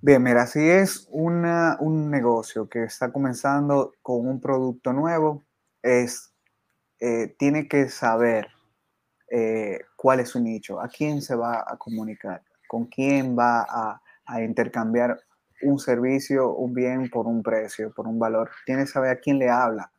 Bien, 0.00 0.22
mira, 0.22 0.46
si 0.46 0.68
es 0.68 1.06
un 1.10 2.10
negocio 2.10 2.68
que 2.68 2.84
está 2.84 3.12
comenzando 3.12 3.92
con 4.02 4.26
un 4.26 4.40
producto 4.40 4.92
nuevo, 4.92 5.44
es, 5.82 6.32
eh, 6.98 7.34
tiene 7.38 7.68
que 7.68 7.88
saber 7.88 8.48
eh, 9.30 9.80
cuál 9.96 10.20
es 10.20 10.30
su 10.30 10.40
nicho, 10.40 10.80
a 10.80 10.88
quién 10.88 11.22
se 11.22 11.34
va 11.34 11.64
a 11.66 11.76
comunicar, 11.76 12.42
con 12.68 12.86
quién 12.86 13.36
va 13.38 13.66
a, 13.68 13.98
intercambiar 14.42 15.20
un 15.62 15.78
servicio, 15.78 16.54
un 16.54 16.72
bien 16.72 17.10
por 17.10 17.26
un 17.26 17.42
precio, 17.42 17.92
por 17.92 18.08
un 18.08 18.18
valor. 18.18 18.50
Tiene 18.64 18.82
que 18.82 18.88
saber 18.88 19.10
a 19.10 19.20
quién 19.20 19.38
le 19.38 19.50
habla. 19.50 19.92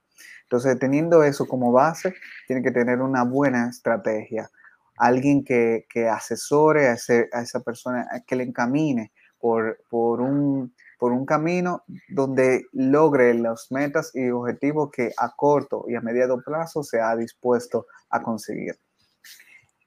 Entonces, 0.44 0.80
teniendo 0.80 1.24
eso 1.24 1.48
como 1.48 1.72
base, 1.72 2.16
tiene 2.48 2.63
que 2.63 2.72
tener 2.72 3.00
una 3.00 3.24
buena 3.24 3.70
estrategia 3.70 4.50
alguien 4.98 5.44
que, 5.44 5.86
asesore 6.12 6.88
a, 6.88 6.94
esa 6.94 7.60
persona, 7.64 8.08
que 8.26 8.36
le 8.36 8.44
encamine 8.44 9.12
por, 9.40 9.80
por, 9.90 10.22
un, 10.22 10.74
por 10.98 11.12
un 11.12 11.26
camino 11.26 11.84
donde 12.10 12.66
logre 12.72 13.34
las 13.34 13.72
metas 13.72 14.12
y 14.14 14.30
objetivos 14.30 14.90
que 14.92 15.12
a 15.18 15.34
corto 15.36 15.86
y 15.88 15.96
a 15.96 16.02
mediano 16.02 16.38
plazo 16.44 16.84
se 16.84 17.02
ha 17.02 17.16
dispuesto 17.16 17.88
a 18.10 18.22
conseguir. 18.22 18.80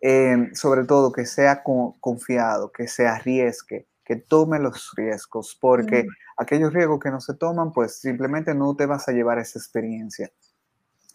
Em, 0.00 0.54
sobre 0.54 0.84
todo 0.84 1.10
que 1.10 1.24
sea 1.24 1.62
confiado, 1.62 2.70
que 2.70 2.86
se 2.86 3.06
arriesgue, 3.06 3.88
que 4.04 4.16
tome 4.16 4.58
los 4.58 4.92
riesgos, 4.94 5.56
porque 5.58 6.04
mm. 6.04 6.08
aquellos 6.36 6.72
riesgos 6.72 7.00
que 7.00 7.10
no 7.10 7.20
se 7.20 7.34
toman, 7.34 7.72
pues 7.72 7.98
simplemente 7.98 8.54
no 8.54 8.76
te 8.76 8.86
vas 8.86 9.08
a 9.08 9.12
llevar 9.12 9.38
esa 9.38 9.58
experiencia. 9.58 10.30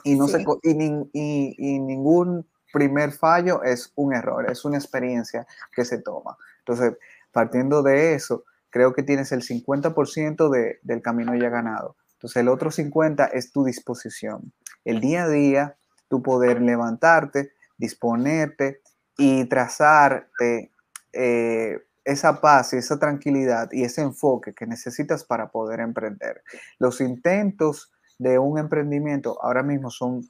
Y, 0.04 0.16
no 0.16 0.28
se, 0.28 0.44
y 0.64 1.80
ningún 1.80 2.48
primer 2.72 3.12
fallo 3.12 3.64
es 3.64 3.92
un 3.96 4.14
error, 4.14 4.50
es 4.50 4.66
una 4.66 4.78
experiencia 4.78 5.46
que 5.72 5.86
se 5.86 6.00
toma. 6.00 6.38
Entonces, 6.60 6.98
partiendo 7.32 7.84
de 7.84 8.14
eso, 8.14 8.44
creo 8.70 8.94
que 8.94 9.04
tienes 9.04 9.32
el 9.32 9.42
50% 9.42 10.50
de, 10.50 10.80
del 10.84 11.02
camino 11.02 11.36
ya 11.36 11.50
ganado. 11.50 11.96
Entonces, 12.14 12.38
el 12.38 12.50
otro 12.50 12.72
50% 12.72 13.30
es 13.34 13.52
tu 13.52 13.64
disposición. 13.64 14.54
El 14.86 15.00
día 15.00 15.24
a 15.24 15.30
día, 15.30 15.76
tu 16.08 16.22
poder 16.22 16.62
levantarte, 16.62 17.54
disponerte 17.78 18.82
y 19.18 19.46
trazarte 19.46 20.72
eh, 21.14 21.80
esa 22.04 22.42
paz 22.42 22.74
y 22.74 22.78
esa 22.78 23.00
tranquilidad 23.00 23.70
y 23.72 23.84
ese 23.84 24.02
enfoque 24.02 24.54
que 24.54 24.66
necesitas 24.66 25.24
para 25.24 25.52
poder 25.52 25.80
emprender. 25.80 26.44
Los 26.80 27.02
intentos 27.02 27.92
de 28.18 28.40
un 28.40 28.58
emprendimiento 28.58 29.38
ahora 29.44 29.64
mismo 29.64 29.90
son 29.90 30.30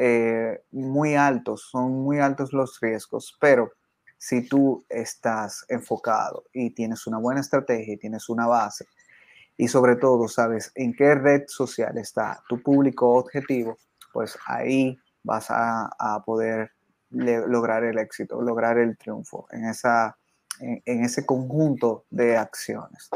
eh, 0.00 0.62
muy 0.70 1.16
altos, 1.16 1.68
son 1.72 1.90
muy 2.04 2.20
altos 2.20 2.52
los 2.52 2.78
riesgos, 2.80 3.36
pero 3.40 3.72
si 4.16 4.48
tú 4.48 4.84
estás 4.88 5.64
enfocado 5.68 6.44
y 6.52 6.70
tienes 6.70 7.08
una 7.08 7.18
buena 7.18 7.40
estrategia 7.40 7.94
y 7.94 7.98
tienes 7.98 8.28
una 8.28 8.46
base, 8.46 8.86
y 9.56 9.66
sobre 9.66 9.96
todo 9.96 10.28
sabes 10.28 10.70
en 10.76 10.94
qué 10.94 11.16
red 11.16 11.42
social 11.48 11.98
está 11.98 12.40
tu 12.48 12.62
público 12.62 13.16
objetivo, 13.16 13.76
pues 14.12 14.38
ahí 14.46 14.96
vas 15.24 15.48
a, 15.50 16.22
poder 16.24 16.70
lograr 17.10 17.82
el 17.82 17.98
éxito, 17.98 18.40
lograr 18.40 18.78
el 18.78 18.96
triunfo 18.96 19.48
en, 19.50 19.64
esa, 19.64 20.16
en 20.60 21.04
ese 21.04 21.26
conjunto 21.26 22.04
de 22.08 22.36
acciones. 22.36 23.10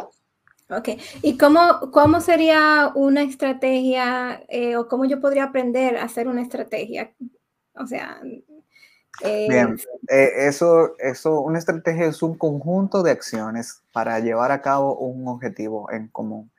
Ok, 0.76 0.88
¿y 1.22 1.36
cómo, 1.36 1.90
cómo 1.92 2.20
sería 2.20 2.92
una 2.94 3.22
estrategia 3.22 4.42
eh, 4.48 4.76
o 4.76 4.88
cómo 4.88 5.04
yo 5.04 5.20
podría 5.20 5.44
aprender 5.44 5.96
a 5.96 6.04
hacer 6.04 6.28
una 6.28 6.42
estrategia? 6.42 7.12
O 7.74 7.86
sea... 7.86 8.20
Eh, 9.22 9.46
Bien, 9.48 9.76
eh, 10.08 10.30
eso, 10.48 10.96
eso, 10.98 11.42
una 11.42 11.58
estrategia 11.58 12.06
es 12.06 12.22
un 12.22 12.36
conjunto 12.38 13.02
de 13.02 13.10
acciones 13.10 13.82
para 13.92 14.18
llevar 14.20 14.50
a 14.52 14.62
cabo 14.62 14.96
un 14.96 15.28
objetivo 15.28 15.90
en 15.92 16.08
común. 16.08 16.50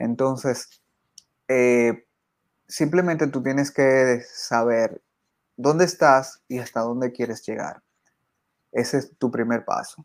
Entonces, 0.00 0.82
simplemente 2.66 3.28
tú 3.28 3.40
tienes 3.40 3.70
que 3.70 4.20
saber 4.28 5.00
dónde 5.56 5.84
estás 5.84 6.42
y 6.48 6.58
hasta 6.58 6.80
dónde 6.80 7.12
quieres 7.12 7.46
llegar. 7.46 7.82
Ese 8.72 8.98
es 8.98 9.16
tu 9.16 9.30
primer 9.30 9.64
paso. 9.64 10.04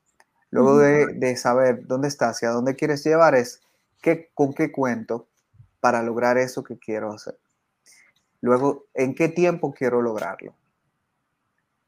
Luego 0.58 0.80
de, 0.80 1.38
saber 1.38 1.86
dónde 1.86 2.08
estás 2.08 2.42
y 2.42 2.48
a 2.48 2.50
dónde 2.50 2.76
quieres 2.76 3.04
llevar 3.04 3.36
es 3.36 3.62
qué, 4.02 4.32
con 4.34 4.54
qué 4.54 4.72
cuento 4.72 5.28
para 5.80 6.02
lograr 6.02 6.40
eso 6.40 6.64
que 6.64 6.80
quiero 6.80 7.14
hacer. 7.14 7.38
Luego, 8.42 8.86
en 8.96 9.14
qué 9.14 9.30
tiempo 9.30 9.72
quiero 9.72 10.02
lograrlo. 10.02 10.56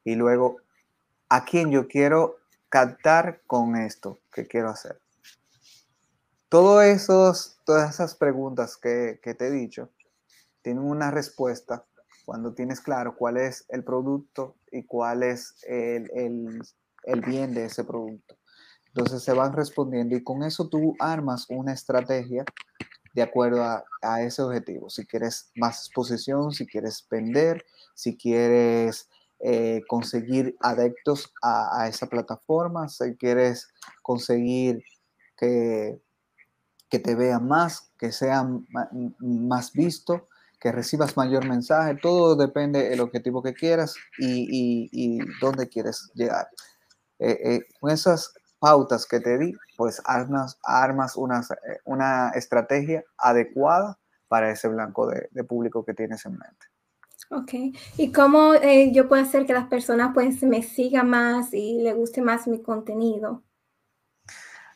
Y 0.04 0.14
luego, 0.14 0.58
a 1.30 1.46
quién 1.46 1.72
yo 1.72 1.88
quiero 1.88 2.38
captar 2.70 3.42
con 3.48 3.76
esto 3.76 4.20
que 4.32 4.46
quiero 4.46 4.70
hacer. 4.70 5.00
Todo 6.48 6.84
esos, 6.84 7.60
todas 7.66 7.96
esas 7.96 8.14
preguntas 8.14 8.78
que, 8.78 9.20
te 9.24 9.48
he 9.48 9.52
dicho 9.52 9.90
tienen 10.62 10.84
una 10.84 11.10
respuesta 11.10 11.86
cuando 12.24 12.54
tienes 12.54 12.82
claro 12.82 13.16
cuál 13.16 13.38
es 13.38 13.66
el 13.70 13.84
producto 13.84 14.58
y 14.72 14.84
cuál 14.84 15.24
es 15.24 15.56
el 15.64 16.62
bien 17.26 17.56
de 17.56 17.66
ese 17.66 17.84
producto. 17.84 18.39
Entonces 19.00 19.24
se 19.24 19.32
van 19.32 19.54
respondiendo 19.54 20.18
y 20.18 20.24
con 20.26 20.44
eso 20.44 20.68
tú 20.68 20.94
armas 21.00 21.46
una 21.48 21.72
estrategia 21.72 22.44
de 23.14 23.22
acuerdo 23.22 23.64
a, 23.64 24.22
ese 24.22 24.42
objetivo. 24.42 24.90
Si 24.90 25.06
quieres 25.06 25.52
más 25.56 25.86
exposición, 25.86 26.52
si 26.52 26.68
quieres 26.68 27.08
vender, 27.10 27.64
si 27.94 28.18
quieres 28.18 29.08
eh, 29.40 29.84
conseguir 29.88 30.58
adeptos 30.60 31.34
a, 31.42 31.88
esa 31.88 32.08
plataforma, 32.08 32.90
si 32.90 33.16
quieres 33.16 33.70
conseguir 34.02 34.84
que, 35.38 36.02
que 36.90 37.00
te 37.00 37.16
vean 37.16 37.48
más, 37.48 37.94
que 37.98 38.12
sean 38.12 38.68
más 39.20 39.72
visto, 39.72 40.28
que 40.60 40.74
recibas 40.74 41.16
mayor 41.16 41.48
mensaje, 41.48 41.96
todo 41.96 42.36
depende 42.36 42.90
del 42.90 43.00
objetivo 43.00 43.42
que 43.42 43.54
quieras 43.54 43.96
y, 44.18 44.90
y, 44.92 45.20
dónde 45.40 45.70
quieres 45.70 46.12
llegar. 46.16 46.50
Eh, 47.20 47.40
eh, 47.44 47.60
con 47.80 47.92
esas 47.92 48.34
pautas 48.60 49.06
que 49.06 49.20
te 49.20 49.38
di, 49.38 49.54
pues 49.78 50.02
armas, 50.06 50.60
armas 50.64 51.16
una, 51.16 51.40
eh, 51.40 51.80
una 51.86 52.30
estrategia 52.32 53.04
adecuada 53.18 53.98
para 54.28 54.52
ese 54.52 54.68
blanco 54.68 55.08
de, 55.08 55.44
público 55.44 55.84
que 55.84 55.94
tienes 55.94 56.26
en 56.26 56.34
mente. 56.34 56.68
Ok, 57.32 57.78
¿y 57.98 58.12
cómo 58.12 58.54
yo 58.92 59.08
puedo 59.08 59.22
hacer 59.22 59.46
que 59.46 59.54
las 59.54 59.68
personas 59.68 60.12
pues 60.14 60.42
me 60.44 60.64
sigan 60.64 61.10
más 61.10 61.54
y 61.54 61.80
le 61.82 61.94
guste 61.94 62.22
más 62.22 62.48
mi 62.48 62.62
contenido? 62.62 63.44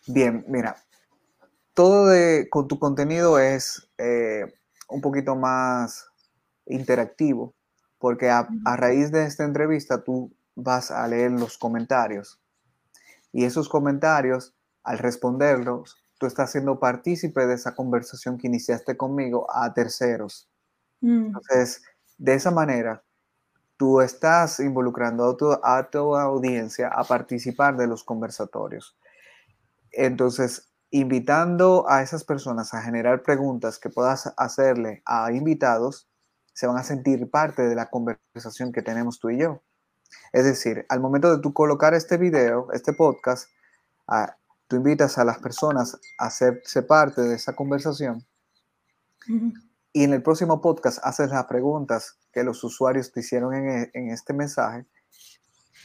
Bien, 0.07 0.43
mira, 0.47 0.75
todo 1.73 2.07
de, 2.07 2.47
con 2.49 2.67
tu 2.67 2.77
contenido 2.77 3.39
es 3.39 3.89
un 4.89 5.01
poquito 5.01 5.35
más 5.35 6.07
interactivo, 6.65 7.55
porque 7.97 8.29
a, 8.29 8.47
raíz 8.75 9.11
de 9.11 9.25
esta 9.25 9.43
entrevista 9.43 10.03
tú 10.03 10.31
vas 10.55 10.91
a 10.91 11.07
leer 11.07 11.31
los 11.31 11.57
comentarios 11.57 12.39
y 13.33 13.43
esos 13.43 13.67
comentarios, 13.67 14.55
al 14.83 14.99
responderlos, 14.99 15.97
tú 16.19 16.27
estás 16.27 16.51
siendo 16.51 16.79
partícipe 16.79 17.45
de 17.45 17.55
esa 17.55 17.75
conversación 17.75 18.37
que 18.37 18.47
iniciaste 18.47 18.95
conmigo 18.95 19.47
a 19.53 19.73
terceros. 19.73 20.49
Mm. 21.01 21.25
Entonces, 21.25 21.83
de 22.17 22.35
esa 22.35 22.51
manera, 22.51 23.03
tú 23.75 23.99
estás 23.99 24.59
involucrando 24.59 25.25
a 25.25 25.35
tu, 25.35 25.51
a 25.51 25.89
tu 25.89 26.15
audiencia 26.15 26.89
a 26.89 27.03
participar 27.03 27.75
de 27.75 27.87
los 27.87 28.03
conversatorios. 28.03 28.95
Entonces, 29.91 30.71
invitando 30.91 31.85
a 31.89 32.03
esas 32.03 32.23
personas 32.23 32.73
a 32.73 32.81
generar 32.83 33.23
preguntas 33.23 33.79
que 33.79 33.89
puedas 33.89 34.31
hacerle 34.37 35.01
a 35.05 35.31
invitados, 35.31 36.07
se 36.53 36.67
van 36.67 36.77
a 36.77 36.83
sentir 36.83 37.31
parte 37.31 37.63
de 37.63 37.75
la 37.75 37.89
conversación 37.89 38.71
que 38.71 38.83
tenemos 38.83 39.19
tú 39.19 39.31
y 39.31 39.39
yo. 39.39 39.63
Es 40.31 40.45
decir, 40.45 40.85
al 40.89 40.99
momento 40.99 41.35
de 41.35 41.41
tú 41.41 41.53
colocar 41.53 41.93
este 41.93 42.17
video, 42.17 42.71
este 42.73 42.93
podcast, 42.93 43.49
tú 44.67 44.75
invitas 44.75 45.17
a 45.17 45.25
las 45.25 45.39
personas 45.39 45.99
a 46.19 46.25
hacerse 46.25 46.83
parte 46.83 47.21
de 47.21 47.35
esa 47.35 47.55
conversación 47.55 48.25
y 49.93 50.03
en 50.03 50.13
el 50.13 50.21
próximo 50.21 50.61
podcast 50.61 50.99
haces 51.03 51.29
las 51.29 51.45
preguntas 51.45 52.17
que 52.31 52.43
los 52.43 52.63
usuarios 52.63 53.11
te 53.11 53.21
hicieron 53.21 53.53
en, 53.53 53.69
e, 53.69 53.91
en 53.93 54.09
este 54.09 54.33
mensaje 54.33 54.85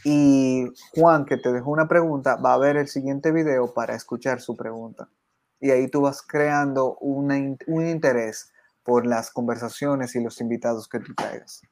y 0.05 0.67
Juan, 0.95 1.25
que 1.25 1.37
te 1.37 1.53
dejó 1.53 1.71
una 1.71 1.89
pregunta, 1.89 2.37
va 2.37 2.55
a 2.55 2.59
ver 2.59 2.77
el 2.77 2.89
siguiente 2.89 3.33
video 3.33 3.75
para 3.75 3.95
escuchar 3.95 4.41
su 4.41 4.57
pregunta. 4.57 5.09
Y 5.61 5.71
ahí 5.71 5.89
tú 5.89 6.03
vas 6.03 6.23
creando 6.23 6.97
un 6.99 7.33
interés 7.67 8.53
por 8.85 9.07
las 9.07 9.31
conversaciones 9.31 10.15
y 10.15 10.23
los 10.23 10.41
invitados 10.41 10.89
que 10.89 11.01
tú 11.01 11.15
traigas. 11.15 11.63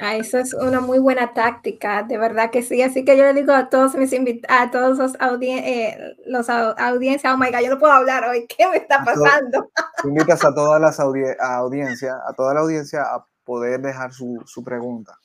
Ah, 0.00 0.16
eso 0.16 0.38
es 0.38 0.54
una 0.54 0.80
muy 0.80 0.98
buena 0.98 1.34
táctica, 1.34 2.02
de 2.02 2.16
verdad 2.16 2.50
que 2.50 2.62
sí. 2.62 2.80
Así 2.80 3.04
que 3.04 3.18
yo 3.18 3.24
le 3.24 3.34
digo 3.34 3.52
a 3.52 3.68
todos 3.68 3.94
mis 3.94 4.12
invitados, 4.14 4.58
a 4.58 4.70
todos 4.70 4.98
los, 4.98 5.14
eh, 5.42 6.16
los 6.24 6.48
audiencias, 6.48 7.34
oh 7.34 7.36
my 7.36 7.50
God, 7.50 7.60
yo 7.60 7.70
no 7.70 7.78
puedo 7.78 7.92
hablar 7.92 8.24
hoy, 8.24 8.46
¿qué 8.46 8.66
me 8.68 8.78
está 8.78 9.04
pasando? 9.04 9.70
invitas 10.04 10.42
a 10.42 10.54
todas 10.54 10.80
las 10.80 10.98
audiencias, 10.98 12.16
a 12.26 12.32
toda 12.32 12.54
la 12.54 12.60
audiencia 12.60 13.02
a 13.02 13.26
poder 13.44 13.80
dejar 13.80 14.12
su, 14.12 14.42
su 14.46 14.64
pregunta. 14.64 15.18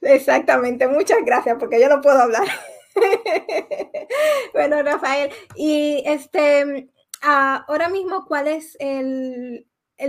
Exactamente, 0.00 0.88
muchas 0.88 1.18
gracias, 1.24 1.56
porque 1.58 1.80
yo 1.80 1.88
no 1.88 2.00
puedo 2.00 2.18
hablar. 2.18 2.46
bueno, 4.52 4.82
Rafael, 4.82 5.30
y 5.54 6.02
este, 6.06 6.90
ah, 7.22 7.64
ahora 7.68 7.88
mismo, 7.88 8.24
¿cuál 8.26 8.48
es 8.48 8.76
el, 8.80 9.66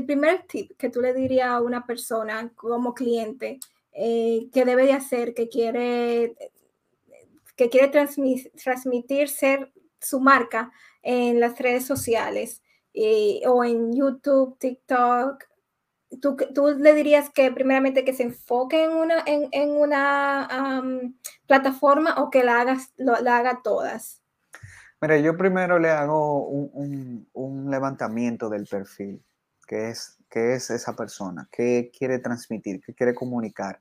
primer 0.08 0.48
tip 0.48 0.72
que 0.78 0.90
tú 0.90 1.02
le 1.02 1.14
dirías 1.14 1.50
a 1.50 1.62
una 1.62 1.86
persona 1.86 2.52
como 2.56 2.94
cliente 2.94 3.60
eh, 3.94 4.50
que 4.52 4.66
debe 4.66 4.86
de 4.86 4.94
hacer, 4.94 5.34
que 5.34 5.50
quiere, 5.50 6.36
que 7.56 7.70
quiere 7.70 7.90
transmitir, 7.90 9.30
ser 9.30 9.72
su 10.00 10.20
marca 10.20 10.72
en 11.02 11.40
las 11.40 11.58
redes 11.60 11.86
sociales 11.86 12.62
eh, 12.94 13.42
o 13.48 13.64
en 13.64 13.94
YouTube, 13.94 14.58
TikTok, 14.60 15.44
¿tú, 16.22 16.38
le 16.78 16.94
dirías 16.94 17.30
que 17.30 17.52
primeramente 17.52 18.04
que 18.04 18.14
se 18.14 18.24
enfoque 18.24 18.84
en 18.84 18.92
una, 18.92 19.24
en, 19.26 19.72
una 19.72 20.48
plataforma 21.48 22.16
o 22.22 22.30
que 22.30 22.44
la, 22.44 22.62
hagas, 22.62 22.94
la 22.98 23.38
haga 23.38 23.62
todas? 23.64 24.24
Mira, 25.04 25.18
yo 25.18 25.36
primero 25.36 25.80
le 25.80 25.90
hago 25.90 26.48
un, 26.48 27.28
levantamiento 27.70 28.48
del 28.48 28.66
perfil, 28.66 29.22
que 29.68 29.90
es, 29.90 30.18
que 30.34 30.56
es 30.56 30.72
esa 30.72 30.96
persona, 30.96 31.48
qué 31.52 31.92
quiere 31.96 32.18
transmitir, 32.18 32.82
qué 32.82 32.96
quiere 32.96 33.14
comunicar. 33.14 33.80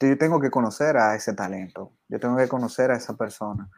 Yo 0.00 0.16
tengo 0.16 0.40
que 0.40 0.50
conocer 0.50 0.96
a 0.96 1.14
ese 1.14 1.34
talento, 1.34 1.92
yo 2.08 2.18
tengo 2.18 2.38
que 2.38 2.48
conocer 2.48 2.90
a 2.90 2.96
esa 2.96 3.18
persona, 3.18 3.68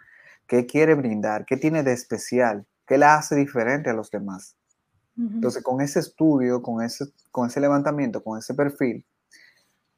qué 0.46 0.66
quiere 0.66 0.94
brindar, 0.94 1.44
qué 1.44 1.56
tiene 1.56 1.82
de 1.82 1.94
especial, 1.94 2.64
qué 2.86 2.96
la 2.96 3.16
hace 3.16 3.34
diferente 3.34 3.90
a 3.90 3.92
los 3.92 4.08
demás. 4.08 4.54
Entonces, 5.16 5.64
con 5.64 5.80
ese 5.80 5.98
estudio, 5.98 6.62
con 6.62 6.80
ese, 6.80 7.06
con 7.32 7.48
ese 7.48 7.58
levantamiento, 7.58 8.22
con 8.22 8.38
ese 8.38 8.54
perfil, 8.54 9.04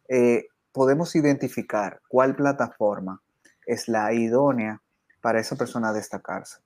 eh, 0.09 0.47
podemos 0.73 1.15
identificar 1.15 2.01
cuál 2.09 2.37
plataforma 2.37 3.21
es 3.67 3.87
la 3.87 4.15
idónea 4.15 4.81
para 5.21 5.41
esa 5.41 5.57
persona 5.57 5.93
destacarse. 5.93 6.61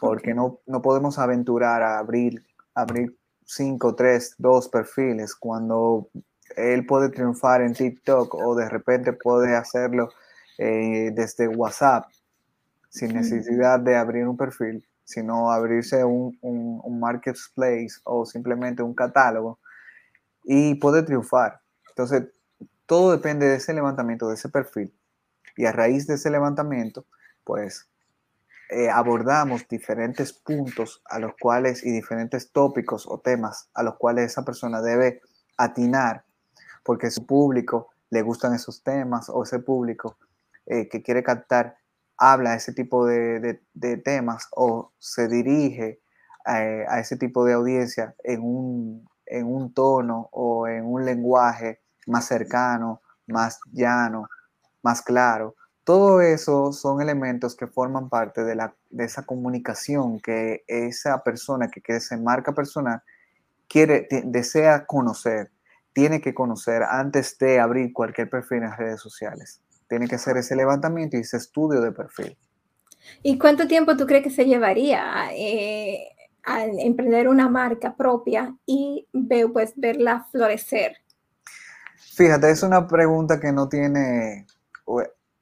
Porque 0.00 0.34
no, 0.34 0.60
no 0.66 0.80
podemos 0.82 1.18
aventurar 1.18 1.82
a 1.82 1.98
abrir, 1.98 2.46
abrir 2.74 3.18
cinco, 3.52 3.94
tres, 3.94 4.34
dos 4.38 4.68
perfiles 4.68 5.34
cuando 5.34 6.08
él 6.56 6.86
puede 6.86 7.08
triunfar 7.08 7.62
en 7.62 7.74
TikTok 7.74 8.34
o 8.34 8.54
de 8.54 8.68
repente 8.68 9.12
puede 9.12 9.56
hacerlo 9.56 10.10
eh, 10.58 11.10
desde 11.14 11.48
WhatsApp 11.48 12.06
sin 12.88 13.14
necesidad 13.14 13.80
de 13.80 13.96
abrir 13.96 14.26
un 14.26 14.36
perfil 14.36 14.84
sino 15.10 15.50
abrirse 15.50 16.04
un, 16.04 16.38
un, 16.40 17.00
marketplace 17.00 18.00
o 18.04 18.24
simplemente 18.24 18.80
un 18.80 18.94
catálogo 18.94 19.58
y 20.44 20.76
poder 20.76 21.04
triunfar. 21.04 21.60
Entonces, 21.88 22.28
todo 22.86 23.10
depende 23.10 23.48
de 23.48 23.56
ese 23.56 23.74
levantamiento, 23.74 24.28
de 24.28 24.34
ese 24.34 24.48
perfil. 24.48 24.94
Y 25.56 25.64
a 25.64 25.72
raíz 25.72 26.06
de 26.06 26.14
ese 26.14 26.30
levantamiento, 26.30 27.06
pues 27.42 27.88
eh, 28.70 28.88
abordamos 28.88 29.66
diferentes 29.68 30.32
puntos 30.32 31.02
a 31.06 31.18
los 31.18 31.32
cuales 31.40 31.84
y 31.84 31.90
diferentes 31.90 32.52
tópicos 32.52 33.06
o 33.08 33.18
temas 33.18 33.68
a 33.74 33.82
los 33.82 33.96
cuales 33.96 34.26
esa 34.26 34.44
persona 34.44 34.80
debe 34.80 35.20
atinar, 35.56 36.24
porque 36.84 37.10
su 37.10 37.26
público 37.26 37.88
le 38.10 38.22
gustan 38.22 38.54
esos 38.54 38.82
temas 38.82 39.28
o 39.28 39.42
ese 39.42 39.58
público 39.58 40.16
eh, 40.66 40.88
que 40.88 41.02
quiere 41.02 41.22
captar 41.22 41.76
habla 42.20 42.54
ese 42.54 42.74
tipo 42.74 43.06
de, 43.06 43.60
temas 44.04 44.46
o 44.52 44.92
se 44.98 45.26
dirige 45.26 46.00
eh, 46.46 46.84
a, 46.86 47.00
ese 47.00 47.16
tipo 47.16 47.44
de 47.46 47.54
audiencia 47.54 48.14
en 48.22 48.42
un, 48.42 49.08
en 49.24 49.46
un 49.46 49.72
tono 49.72 50.28
o 50.30 50.68
en 50.68 50.84
un 50.84 51.04
lenguaje 51.04 51.80
más 52.06 52.26
cercano, 52.26 53.00
más 53.26 53.58
llano, 53.72 54.28
más 54.82 55.00
claro. 55.00 55.56
Todo 55.90 56.20
eso 56.20 56.72
son 56.72 57.00
elementos 57.02 57.56
que 57.56 57.66
forman 57.66 58.08
parte 58.08 58.44
de, 58.44 58.54
la, 58.54 58.74
de 58.90 59.04
esa 59.04 59.22
comunicación 59.22 60.20
que 60.20 60.62
esa 60.68 61.22
persona 61.24 61.68
que 61.68 61.80
quiere 61.80 62.00
ser 62.00 62.20
marca 62.20 62.52
personal 62.52 63.02
quiere, 63.68 64.06
desea 64.24 64.86
conocer, 64.86 65.50
tiene 65.92 66.20
que 66.20 66.32
conocer 66.32 66.82
antes 66.84 67.36
de 67.38 67.58
abrir 67.58 67.92
cualquier 67.92 68.30
perfil 68.30 68.58
en 68.58 68.64
las 68.64 68.78
redes 68.78 69.00
sociales 69.00 69.62
tiene 69.90 70.06
que 70.06 70.14
hacer 70.14 70.36
ese 70.36 70.54
levantamiento 70.54 71.16
y 71.16 71.20
ese 71.20 71.36
estudio 71.36 71.80
de 71.80 71.90
perfil. 71.90 72.38
¿Y 73.24 73.36
cuánto 73.38 73.66
tiempo 73.66 73.96
tú 73.96 74.06
crees 74.06 74.22
que 74.22 74.30
se 74.30 74.44
llevaría 74.44 75.02
eh, 75.34 76.10
a 76.44 76.64
emprender 76.64 77.26
una 77.26 77.48
marca 77.48 77.96
propia 77.96 78.56
y 78.64 79.08
veo, 79.12 79.52
pues, 79.52 79.72
verla 79.74 80.26
florecer? 80.30 80.96
Fíjate, 82.14 82.50
es 82.50 82.62
una 82.62 82.86
pregunta 82.86 83.40
que 83.40 83.50
no 83.50 83.68
tiene 83.68 84.46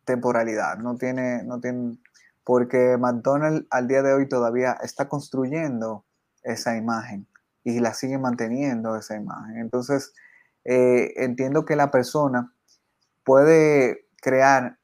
temporalidad, 0.09 0.79
no 0.79 0.97
tiene, 0.97 1.45
no 1.45 1.61
tiene, 1.61 1.99
porque 2.45 2.97
McDonald's 2.99 3.67
al 3.71 3.87
día 3.87 4.03
de 4.03 4.15
hoy 4.15 4.27
todavía 4.27 4.73
está 4.83 5.07
construyendo 5.09 6.07
esa 6.43 6.77
imagen 6.77 7.29
y 7.63 7.79
la 7.81 7.93
sigue 7.93 8.19
manteniendo 8.19 8.97
esa 8.97 9.17
imagen. 9.17 9.59
Entonces, 9.59 10.15
eh, 10.65 11.13
entiendo 11.17 11.67
que 11.67 11.77
la 11.77 11.91
persona 11.91 12.53
puede 13.23 14.07
crear 14.23 14.79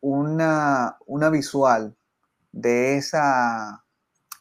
una, 0.00 0.96
una 1.06 1.28
visual 1.28 1.94
de, 2.52 2.96
esa, 2.96 3.84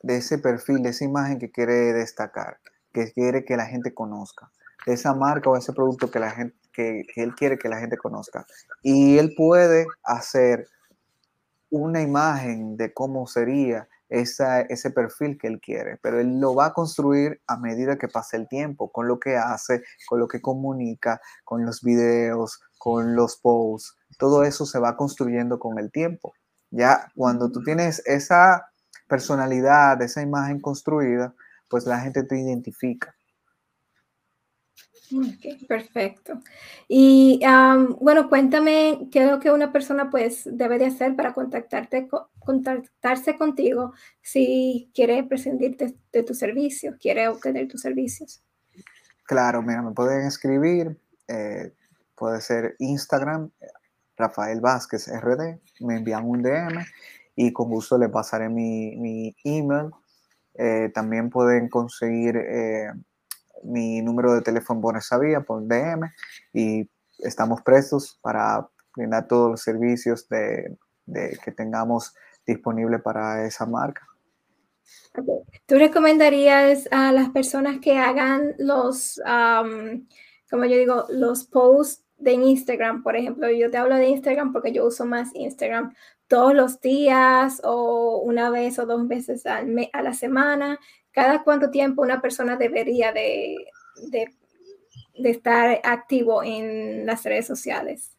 de 0.01 0.17
ese 0.17 0.37
perfil, 0.37 0.81
de 0.81 0.89
esa 0.89 1.03
imagen 1.03 1.39
que 1.39 1.51
quiere 1.51 1.93
destacar. 1.93 2.59
que 2.93 3.11
quiere 3.11 3.45
que 3.45 3.55
la 3.55 3.65
gente 3.65 3.93
conozca, 3.93 4.51
de 4.85 4.93
esa 4.93 5.13
marca 5.13 5.49
o 5.49 5.55
ese 5.55 5.71
producto 5.71 6.11
que, 6.11 6.19
la 6.19 6.31
gente, 6.31 6.55
que, 6.71 7.05
él 7.15 7.35
quiere 7.35 7.57
que 7.57 7.69
la 7.69 7.79
gente 7.79 7.97
conozca. 7.97 8.45
Y 8.81 9.17
él 9.17 9.33
puede 9.35 9.85
hacer 10.03 10.67
una 11.69 12.01
imagen 12.01 12.75
de 12.77 12.93
cómo 12.93 13.27
sería 13.27 13.87
esa, 14.09 14.61
ese 14.61 14.91
perfil 14.91 15.37
que 15.37 15.47
él 15.47 15.61
quiere, 15.61 15.97
pero 16.01 16.19
él 16.19 16.39
lo 16.39 16.53
va 16.53 16.67
a 16.67 16.73
construir 16.73 17.41
a 17.47 17.55
medida 17.55 17.97
que 17.97 18.09
pase 18.09 18.35
el 18.35 18.49
tiempo, 18.49 18.91
con 18.91 19.07
lo 19.07 19.19
que 19.19 19.37
hace, 19.37 19.83
con 20.09 20.19
lo 20.19 20.27
que 20.27 20.41
comunica, 20.41 21.21
con 21.45 21.65
los 21.65 21.81
videos, 21.81 22.59
con 22.77 23.15
los 23.15 23.37
posts, 23.37 23.95
todo 24.17 24.43
eso 24.43 24.65
se 24.65 24.79
va 24.79 24.97
construyendo 24.97 25.59
con 25.59 25.79
el 25.79 25.91
tiempo. 25.91 26.33
Ya 26.69 27.11
cuando 27.15 27.51
tú 27.51 27.63
tienes 27.63 28.01
esa 28.05 28.71
personalidad, 29.07 30.01
esa 30.01 30.21
imagen 30.21 30.59
construida, 30.59 31.33
pues 31.67 31.85
la 31.85 31.99
gente 31.99 32.23
te 32.23 32.39
identifica. 32.39 33.15
Perfecto. 35.67 36.41
Y 36.87 37.41
bueno, 37.99 38.29
cuéntame 38.29 39.07
qué 39.11 39.23
es 39.23 39.31
lo 39.31 39.39
que 39.39 39.51
una 39.51 39.71
persona 39.71 40.09
pues 40.09 40.49
debe 40.51 40.77
de 40.77 40.85
hacer 40.85 41.15
para 41.15 41.33
contactarte, 41.33 42.07
contactarse 42.39 43.37
contigo 43.37 43.93
si 44.21 44.91
quiere 44.93 45.23
prescindir 45.23 45.77
de, 45.77 46.23
tus 46.23 46.37
servicios, 46.37 46.95
quiere 46.99 47.27
obtener 47.27 47.67
tus 47.67 47.81
servicios. 47.81 48.43
Claro, 49.23 49.61
mira, 49.61 49.81
me 49.81 49.91
pueden 49.91 50.25
escribir, 50.27 50.97
eh, 51.27 51.73
puede 52.15 52.41
ser 52.41 52.75
Instagram, 52.79 53.49
Rafael 54.17 54.59
Vázquez 54.59 55.07
RD, 55.07 55.59
me 55.79 55.97
envían 55.97 56.27
un 56.27 56.41
DM 56.41 56.83
y 57.35 57.53
con 57.53 57.69
gusto 57.69 57.97
le 57.97 58.09
pasaré 58.09 58.49
mi, 58.49 59.35
email. 59.43 59.91
Eh, 60.53 60.91
también 60.93 61.29
pueden 61.29 61.69
conseguir 61.69 62.35
eh, 62.35 62.91
mi 63.63 64.01
número 64.01 64.33
de 64.33 64.41
teléfono 64.41 64.97
esa 64.97 65.17
vía, 65.17 65.41
por 65.41 65.67
DM, 65.67 66.09
y 66.53 66.89
estamos 67.19 67.61
prestos 67.61 68.19
para 68.21 68.67
brindar 68.95 69.27
todos 69.27 69.51
los 69.51 69.61
servicios 69.61 70.27
de, 70.29 70.77
que 71.43 71.51
tengamos 71.51 72.13
disponible 72.45 72.99
para 72.99 73.45
esa 73.45 73.65
marca. 73.65 74.07
¿Tú 75.65 75.75
recomendarías 75.75 76.87
a 76.91 77.11
las 77.11 77.29
personas 77.29 77.79
que 77.79 77.97
hagan 77.97 78.55
los, 78.57 79.21
como 80.49 80.65
yo 80.65 80.77
digo, 80.77 81.05
los 81.09 81.45
posts 81.45 82.03
de 82.17 82.33
Instagram, 82.33 83.03
por 83.03 83.15
ejemplo? 83.15 83.49
Yo 83.49 83.69
te 83.71 83.77
hablo 83.77 83.95
de 83.95 84.07
Instagram 84.07 84.53
porque 84.53 84.71
yo 84.71 84.85
uso 84.85 85.05
más 85.05 85.29
Instagram 85.33 85.93
todos 86.27 86.53
los 86.53 86.79
días 86.79 87.61
o 87.63 88.21
una 88.23 88.49
vez 88.49 88.79
o 88.79 88.85
dos 88.85 89.07
veces 89.07 89.45
a 89.45 89.63
la 90.01 90.13
semana. 90.13 90.79
¿Cada 91.13 91.43
cuánto 91.43 91.69
tiempo 91.69 92.01
una 92.01 92.21
persona 92.21 92.55
debería 92.55 93.11
de, 93.11 93.55
de, 94.09 94.33
estar 95.29 95.79
activo 95.83 96.43
en 96.43 97.05
las 97.05 97.23
redes 97.23 97.47
sociales? 97.47 98.11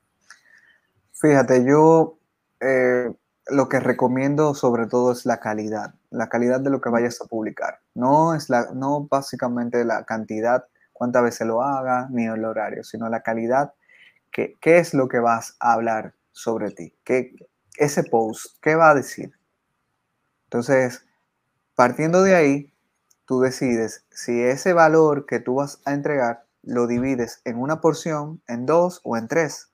Fíjate, 1.12 1.64
yo 1.64 2.18
eh, 2.61 3.11
lo 3.48 3.68
que 3.68 3.81
recomiendo 3.81 4.55
sobre 4.55 4.87
todo 4.87 5.12
es 5.12 5.24
la 5.24 5.40
calidad, 5.40 5.94
la 6.11 6.28
calidad 6.28 6.61
de 6.61 6.70
lo 6.70 6.81
que 6.81 6.90
vayas 6.90 7.20
a 7.20 7.26
publicar. 7.26 7.81
No 7.94 8.35
es 8.35 8.50
la, 8.50 8.72
no 8.74 9.07
básicamente 9.11 9.85
la 9.85 10.05
cantidad, 10.05 10.66
cuántas 10.92 11.22
veces 11.22 11.46
lo 11.46 11.62
haga, 11.62 12.09
ni 12.11 12.26
el 12.26 12.44
horario, 12.44 12.85
sino 12.85 13.09
la 13.09 13.22
calidad, 13.22 13.72
qué 14.31 14.57
es 14.62 14.94
lo 14.94 15.09
que 15.09 15.18
vas 15.18 15.57
a 15.61 15.74
hablar 15.74 16.14
sobre 16.33 16.70
ti, 16.70 16.94
qué, 17.05 17.35
ese 17.76 18.05
post, 18.05 18.57
¿qué 18.61 18.74
va 18.74 18.90
a 18.90 18.94
decir? 18.94 19.33
Entonces, 20.44 21.05
partiendo 21.74 22.22
de 22.22 22.35
ahí, 22.35 22.71
tú 23.26 23.40
decides 23.40 24.04
si 24.11 24.42
ese 24.42 24.72
valor 24.72 25.26
que 25.26 25.40
tú 25.40 25.56
vas 25.56 25.80
a 25.85 25.92
entregar 25.92 26.44
lo 26.62 26.87
divides 26.87 27.40
en 27.44 27.58
una 27.58 27.80
porción, 27.80 28.42
en 28.46 28.66
dos 28.66 29.00
o 29.04 29.16
en 29.16 29.28
tres. 29.28 29.72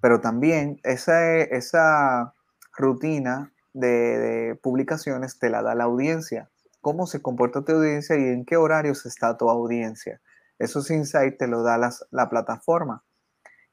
Pero 0.00 0.20
también 0.20 0.80
esa, 0.84 1.36
esa 1.38 2.34
rutina 2.76 3.52
de, 3.72 4.58
publicaciones 4.62 5.38
te 5.38 5.50
la 5.50 5.62
da 5.62 5.74
la 5.74 5.84
audiencia. 5.84 6.50
¿Cómo 6.80 7.06
se 7.06 7.22
comporta 7.22 7.64
tu 7.64 7.72
audiencia 7.72 8.16
y 8.16 8.22
en 8.22 8.44
qué 8.44 8.56
horarios 8.56 9.06
está 9.06 9.36
tu 9.36 9.50
audiencia? 9.50 10.20
Esos 10.58 10.90
insights 10.90 11.38
te 11.38 11.46
lo 11.46 11.62
da 11.62 11.78
la 12.10 12.28
plataforma. 12.28 13.04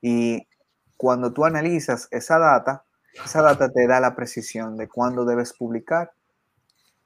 Y 0.02 0.48
cuando 0.98 1.34
tú 1.34 1.46
analizas 1.46 2.08
esa 2.12 2.40
data, 2.40 2.86
esa 3.24 3.42
data 3.42 3.70
te 3.70 3.88
da 3.88 4.00
la 4.00 4.16
precisión 4.16 4.78
de 4.78 4.88
cuándo 4.88 5.26
debes 5.26 5.54
publicar 5.54 6.12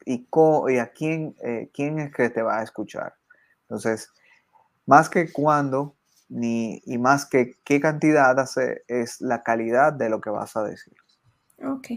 y, 0.06 0.28
y 0.70 0.78
a 0.78 0.92
quién, 0.92 1.36
eh, 1.44 1.70
quién 1.74 2.00
es 2.00 2.14
que 2.14 2.30
te 2.30 2.42
va 2.42 2.60
a 2.60 2.64
escuchar. 2.64 3.14
Entonces, 3.64 4.10
más 4.86 5.10
que 5.10 5.32
cuándo, 5.32 5.96
ni, 6.30 6.82
y 6.86 6.98
más 6.98 7.26
que 7.26 7.56
qué 7.64 7.80
cantidad 7.80 8.40
hace, 8.40 8.84
es 8.88 9.22
la 9.22 9.44
calidad 9.44 9.94
de 9.94 10.10
lo 10.10 10.22
que 10.22 10.30
vas 10.30 10.56
a 10.56 10.64
decir. 10.64 10.94
Ok. 11.66 11.88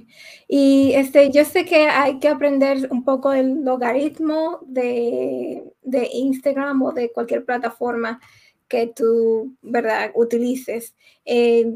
Y 0.49 0.93
este, 0.95 1.31
yo 1.31 1.45
sé 1.45 1.65
que 1.65 1.89
hay 1.89 2.19
que 2.19 2.29
aprender 2.29 2.89
un 2.91 3.05
poco 3.05 3.33
el 3.33 3.65
logaritmo 3.65 4.61
de, 4.67 5.63
de 5.83 6.09
Instagram 6.13 6.83
o 6.83 6.93
de 6.93 7.13
cualquier 7.13 7.45
plataforma 7.45 8.21
que 8.69 8.89
tú, 8.89 9.55
¿verdad?, 9.63 10.11
utilices. 10.15 10.95
Eh, 11.25 11.71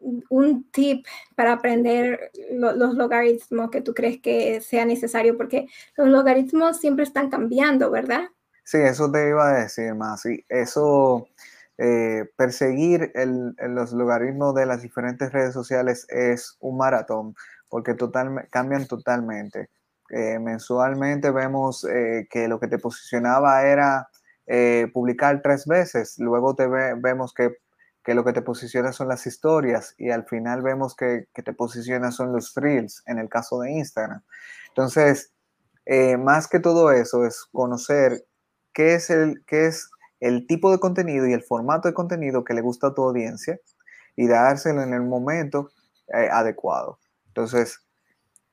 un 0.00 0.70
tip 0.70 1.06
para 1.34 1.54
aprender 1.54 2.30
los 2.52 2.94
logaritmos 2.94 3.70
que 3.70 3.80
tú 3.80 3.94
crees 3.94 4.20
que 4.20 4.60
sea 4.60 4.84
necesario, 4.84 5.36
porque 5.36 5.66
los 5.96 6.08
logaritmos 6.08 6.78
siempre 6.78 7.04
están 7.04 7.30
cambiando, 7.30 7.90
¿verdad? 7.90 8.28
Sí, 8.64 8.78
eso 8.78 9.10
te 9.10 9.28
iba 9.28 9.48
a 9.48 9.60
decir 9.62 9.94
más. 9.94 10.22
Sí, 10.22 10.44
eso, 10.48 11.28
eh, 11.78 12.28
perseguir 12.36 13.12
los 13.16 13.92
logaritmos 13.92 14.54
de 14.54 14.66
las 14.66 14.82
diferentes 14.82 15.32
redes 15.32 15.54
sociales 15.54 16.06
es 16.10 16.56
un 16.60 16.76
maratón, 16.76 17.34
porque 17.68 17.96
cambian 18.50 18.86
totalmente. 18.86 19.70
Eh, 20.10 20.38
mensualmente 20.38 21.30
vemos 21.30 21.84
eh, 21.84 22.26
que 22.30 22.48
lo 22.48 22.58
que 22.60 22.68
te 22.68 22.78
posicionaba 22.78 23.64
era 23.64 24.08
publicar 24.94 25.42
tres 25.42 25.66
veces, 25.66 26.14
luego 26.18 26.54
te 26.54 26.66
vemos 26.66 27.34
que 27.34 27.58
que 28.04 28.14
lo 28.14 28.24
que 28.24 28.32
te 28.32 28.42
posiciona 28.42 28.92
son 28.92 29.08
las 29.08 29.26
historias 29.26 29.94
y 29.98 30.10
al 30.10 30.24
final 30.24 30.62
vemos 30.62 30.96
que, 30.96 31.26
que 31.34 31.42
te 31.42 31.52
posiciona 31.52 32.10
son 32.10 32.32
los 32.32 32.54
reels 32.54 33.02
en 33.06 33.18
el 33.18 33.28
caso 33.28 33.60
de 33.60 33.72
Instagram. 33.72 34.22
Entonces, 34.68 35.32
eh, 35.84 36.16
más 36.16 36.48
que 36.48 36.60
todo 36.60 36.92
eso 36.92 37.24
es 37.24 37.46
conocer 37.52 38.24
qué 38.72 38.94
es, 38.94 39.10
el, 39.10 39.44
qué 39.46 39.66
es 39.66 39.90
el 40.20 40.46
tipo 40.46 40.70
de 40.70 40.78
contenido 40.78 41.26
y 41.26 41.32
el 41.32 41.42
formato 41.42 41.88
de 41.88 41.94
contenido 41.94 42.44
que 42.44 42.54
le 42.54 42.60
gusta 42.60 42.88
a 42.88 42.94
tu 42.94 43.02
audiencia 43.02 43.58
y 44.16 44.26
dárselo 44.26 44.82
en 44.82 44.92
el 44.92 45.02
momento 45.02 45.70
eh, 46.14 46.28
adecuado. 46.30 46.98
Entonces, 47.28 47.80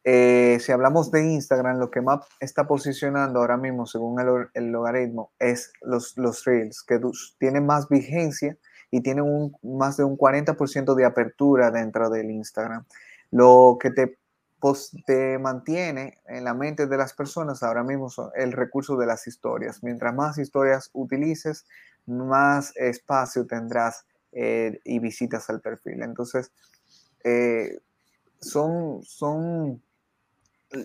eh, 0.03 0.60
si 0.62 0.71
hablamos 0.71 1.12
de 1.12 1.23
Instagram, 1.23 1.79
lo 1.79 1.89
que 1.89 2.01
más 2.01 2.25
está 2.39 2.67
posicionando 2.67 3.39
ahora 3.39 3.58
mismo, 3.58 3.86
según 3.86 4.19
el, 4.19 4.49
el 4.53 4.71
logaritmo, 4.71 5.34
es 5.39 5.73
los, 5.81 6.15
los 6.17 6.45
reels, 6.45 6.84
que 6.84 7.01
tienen 7.39 7.65
más 7.65 7.89
vigencia 7.89 8.55
y 8.95 9.01
tiene 9.01 9.21
un, 9.21 9.53
más 9.62 9.97
de 9.97 10.05
un 10.05 10.17
40% 10.17 10.95
de 10.95 11.03
apertura 11.03 11.69
dentro 11.69 12.10
del 12.10 12.31
Instagram. 12.31 12.86
Lo 13.29 13.77
que 13.77 13.91
te, 13.91 14.17
mantiene 15.38 16.17
en 16.27 16.45
la 16.45 16.53
mente 16.53 16.88
de 16.88 16.97
las 16.97 17.13
personas 17.13 17.62
ahora 17.62 17.84
mismo 17.84 18.10
son 18.10 18.29
el 18.36 18.53
recurso 18.53 18.95
de 18.95 19.05
las 19.05 19.27
historias. 19.27 19.84
Mientras 19.84 20.15
más 20.15 20.38
historias 20.38 20.89
utilices, 20.93 21.65
más 22.05 22.71
espacio 22.77 23.45
tendrás 23.45 24.05
eh, 24.31 24.79
y 24.86 24.99
visitas 24.99 25.49
al 25.49 25.60
perfil. 25.60 26.01
Entonces, 26.01 26.53
eh, 27.25 27.77
son, 28.39 29.03
son, 29.03 29.84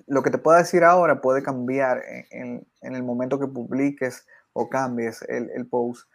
lo 0.08 0.22
que 0.24 0.30
te 0.30 0.38
puedo 0.38 0.58
decir 0.58 0.82
ahora 0.82 1.20
puede 1.20 1.44
cambiar 1.44 2.02
en, 2.30 2.66
el 2.82 3.02
momento 3.04 3.38
que 3.38 3.46
publiques 3.46 4.26
o 4.52 4.68
cambies 4.68 5.22
el 5.28 5.64
post, 5.68 6.08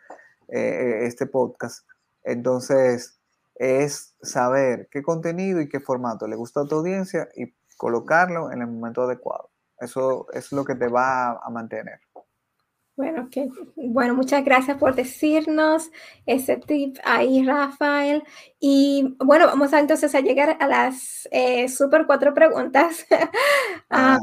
eh, 0.50 0.60
eh, 0.60 1.06
este 1.06 1.26
podcast. 1.26 1.88
Entonces, 2.24 3.20
es 3.56 4.16
saber 4.22 4.90
qué 4.92 5.02
contenido 5.02 5.62
y 5.62 5.70
qué 5.70 5.80
formato 5.80 6.28
le 6.28 6.36
gusta 6.36 6.62
a 6.62 6.66
tu 6.66 6.76
audiencia 6.76 7.30
y 7.36 7.54
colocarlo 7.78 8.52
en 8.52 8.62
el 8.62 8.68
momento 8.68 9.04
adecuado. 9.04 9.52
Eso 9.80 10.28
es 10.34 10.52
lo 10.52 10.66
que 10.66 10.76
te 10.76 10.88
va 10.88 11.32
a 11.32 11.50
mantener. 11.50 12.00
Bueno, 12.96 13.28
que, 13.30 13.50
bueno, 13.76 14.16
muchas 14.16 14.46
gracias 14.46 14.78
por 14.78 14.96
decirnos 14.96 15.92
ese 16.26 16.56
tip 16.56 16.96
ahí, 17.04 17.46
Rafael. 17.46 18.24
Y 18.58 19.18
bueno, 19.20 19.48
vamos 19.48 19.74
a, 19.74 19.82
entonces 19.82 20.16
a 20.16 20.22
llegar 20.22 20.56
a 20.62 20.68
las 20.68 21.28
eh, 21.32 21.68
super 21.68 22.06
cuatro 22.06 22.34
preguntas. 22.34 23.06
Ah, 23.90 24.18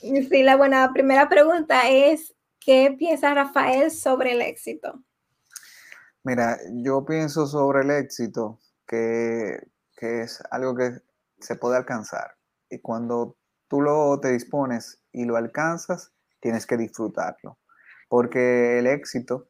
sí, 0.00 0.42
la 0.42 0.56
buena 0.56 0.92
primera 0.92 1.28
pregunta 1.28 1.88
es, 1.88 2.34
¿qué 2.58 2.94
piensa 2.98 3.32
Rafael 3.32 3.90
sobre 3.90 4.32
el 4.32 4.42
éxito? 4.42 5.02
Mira, 6.28 6.58
yo 6.74 7.06
pienso 7.06 7.46
sobre 7.46 7.80
el 7.80 7.90
éxito 7.90 8.58
que, 8.86 9.66
es 9.96 10.42
algo 10.50 10.76
que 10.76 11.00
se 11.40 11.56
puede 11.56 11.78
alcanzar. 11.78 12.36
Y 12.68 12.80
cuando 12.80 13.38
tú 13.66 13.80
lo 13.80 14.20
te 14.20 14.32
dispones 14.32 15.02
y 15.10 15.24
lo 15.24 15.36
alcanzas, 15.36 16.12
tienes 16.38 16.66
que 16.66 16.76
disfrutarlo. 16.76 17.56
porque 18.10 18.78
el 18.78 18.86
éxito 18.86 19.48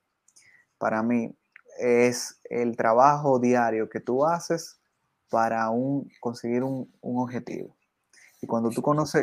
para 0.79 1.03
mí 1.03 1.37
es 1.81 2.41
el 2.45 2.77
trabajo 2.77 3.41
diario 3.41 3.89
que 3.89 3.99
tú 3.99 4.25
haces 4.25 4.81
para 5.31 5.71
un, 5.71 6.09
conseguir 6.21 6.63
un, 6.63 6.89
objetivo. 7.03 7.77
Y 8.41 8.47
cuando 8.47 8.71
tú 8.71 8.83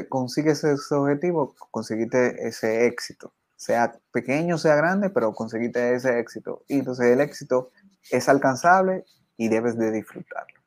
consigues 0.09 0.61
ese 0.65 0.93
objetivo, 0.93 1.55
conseguiste 1.71 2.49
ese 2.49 2.85
éxito. 2.85 3.33
Sea 3.55 3.97
pequeño, 4.11 4.57
sea 4.57 4.75
grande, 4.75 5.09
pero 5.09 5.33
conseguiste 5.33 5.95
ese 5.95 6.19
éxito. 6.19 6.63
Y 6.67 6.79
entonces 6.79 7.07
el 7.07 7.21
éxito 7.21 7.71
es 8.11 8.27
alcanzable 8.29 9.05
y 9.37 9.47
debes 9.47 9.77
de 9.77 9.91
disfrutarlo. 9.91 10.59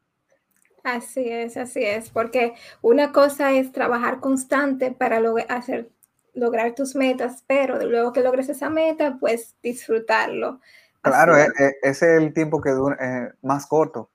Así 0.84 1.28
es, 1.28 1.56
así 1.56 1.84
es, 1.84 2.08
porque 2.10 2.54
una 2.80 3.12
cosa 3.12 3.52
es 3.52 3.72
trabajar 3.72 4.20
constante 4.20 4.90
para 4.90 5.20
hacer, 5.48 5.90
lograr 6.34 6.74
tus 6.74 6.94
metas, 6.94 7.44
pero 7.46 7.78
luego 7.84 8.12
que 8.12 8.22
logres 8.22 8.48
esa 8.48 8.70
meta, 8.70 9.18
pues 9.20 9.54
disfrutarlo. 9.62 10.60
Claro, 11.02 11.36
e, 11.36 11.46
e, 11.58 11.76
es, 11.82 12.02
el 12.02 12.32
tiempo 12.32 12.60
que 12.60 12.70
dura 12.70 12.96
eh, 13.00 13.32
más 13.42 13.66
corto. 13.66 14.10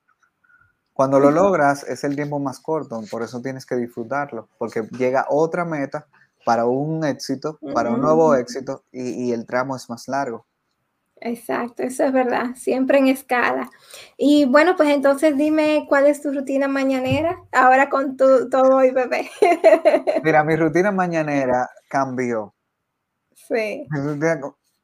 Cuando 0.92 1.18
lo 1.18 1.32
logras 1.32 1.82
es 1.84 2.04
el 2.04 2.14
tiempo 2.14 2.38
más 2.38 2.60
corto, 2.60 3.02
por 3.10 3.22
eso 3.22 3.42
tienes 3.42 3.66
que 3.66 3.74
disfrutarlo, 3.74 4.48
porque 4.58 4.82
llega 4.96 5.26
otra 5.28 5.64
meta 5.64 6.06
para 6.44 6.66
un 6.66 7.04
éxito, 7.04 7.58
para 7.74 7.90
un 7.90 8.00
nuevo 8.00 8.34
éxito 8.34 8.84
y, 8.92 9.32
el 9.32 9.46
tramo 9.46 9.76
es 9.76 9.88
más 9.88 10.08
largo. 10.08 10.46
Exacto, 11.20 11.82
eso 11.82 12.04
es 12.04 12.12
verdad, 12.12 12.54
siempre 12.54 12.98
en 12.98 13.08
escala. 13.08 13.70
Y 14.18 14.44
bueno, 14.44 14.76
pues 14.76 14.90
entonces 14.90 15.36
dime 15.36 15.86
cuál 15.88 16.06
es 16.06 16.20
tu 16.20 16.32
rutina 16.32 16.68
mañanera 16.68 17.38
ahora 17.52 17.88
con 17.88 18.16
tu, 18.16 18.50
todo 18.50 18.76
hoy 18.76 18.90
bebé. 18.90 19.30
Mira, 20.24 20.44
mi 20.44 20.56
rutina 20.56 20.92
mañanera 20.92 21.70
cambió. 21.88 22.54
Sí. 23.32 23.86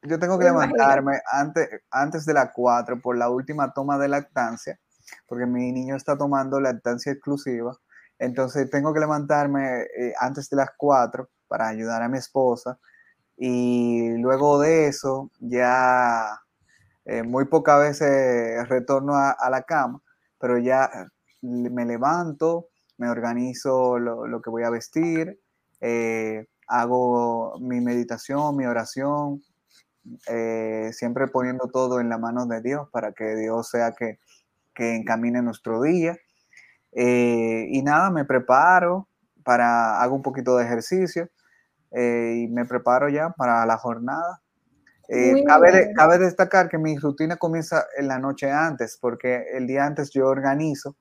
Yo 0.03 0.17
tengo 0.17 0.39
que 0.39 0.45
levantarme 0.45 1.19
antes, 1.31 1.69
antes 1.91 2.25
de 2.25 2.33
las 2.33 2.49
4 2.53 2.99
por 2.99 3.17
la 3.17 3.29
última 3.29 3.71
toma 3.71 3.99
de 3.99 4.07
lactancia, 4.07 4.79
porque 5.27 5.45
mi 5.45 5.71
niño 5.71 5.95
está 5.95 6.17
tomando 6.17 6.59
lactancia 6.59 7.11
exclusiva. 7.11 7.77
Entonces 8.17 8.69
tengo 8.69 8.93
que 8.93 8.99
levantarme 8.99 9.81
eh, 9.81 10.13
antes 10.19 10.49
de 10.49 10.57
las 10.57 10.69
4 10.77 11.29
para 11.51 11.67
ayudar 11.67 12.01
a 12.01 12.07
mi 12.07 12.17
esposa. 12.17 12.79
Y 13.35 14.15
luego 14.19 14.57
de 14.57 14.87
eso, 14.87 15.29
ya 15.41 16.39
eh, 17.03 17.23
muy 17.23 17.43
pocas 17.45 17.77
veces 17.77 18.69
retorno 18.69 19.15
a, 19.17 19.49
la 19.49 19.63
cama, 19.63 20.01
pero 20.39 20.57
ya 20.57 20.89
me 21.41 21.85
levanto, 21.85 22.69
me 22.97 23.09
organizo 23.09 23.99
lo, 23.99 24.41
que 24.41 24.49
voy 24.49 24.63
a 24.63 24.69
vestir, 24.69 25.41
eh, 25.81 26.45
hago 26.67 27.59
mi 27.59 27.81
meditación, 27.81 28.55
mi 28.55 28.65
oración, 28.65 29.43
eh, 30.27 30.91
siempre 30.93 31.27
poniendo 31.27 31.67
todo 31.67 31.99
en 31.99 32.07
la 32.07 32.17
mano 32.17 32.45
de 32.45 32.61
Dios 32.61 32.87
para 32.91 33.11
que 33.11 33.35
Dios 33.35 33.67
sea 33.67 33.91
que, 33.91 34.19
que 34.73 34.95
encamine 34.95 35.41
nuestro 35.41 35.81
día. 35.81 36.17
Eh, 36.93 37.67
y 37.71 37.81
nada, 37.81 38.09
me 38.09 38.23
preparo 38.23 39.09
para, 39.43 40.01
hago 40.01 40.15
un 40.15 40.21
poquito 40.21 40.55
de 40.55 40.63
ejercicio 40.63 41.29
eh, 41.91 42.43
y 42.43 42.47
me 42.47 42.65
preparo 42.65 43.09
ya 43.09 43.29
para 43.31 43.65
la 43.65 43.77
jornada. 43.77 44.41
cabe, 45.45 45.91
cabe, 45.95 46.17
destacar 46.17 46.69
que 46.69 46.77
mi 46.77 46.97
rutina 46.97 47.37
comienza 47.37 47.85
en 47.97 48.07
la 48.07 48.19
noche 48.19 48.49
antes, 48.51 48.97
porque 48.99 49.45
el 49.53 49.67
día 49.67 49.85
antes 49.85 50.11
yo 50.11 50.27
organizo 50.27 50.95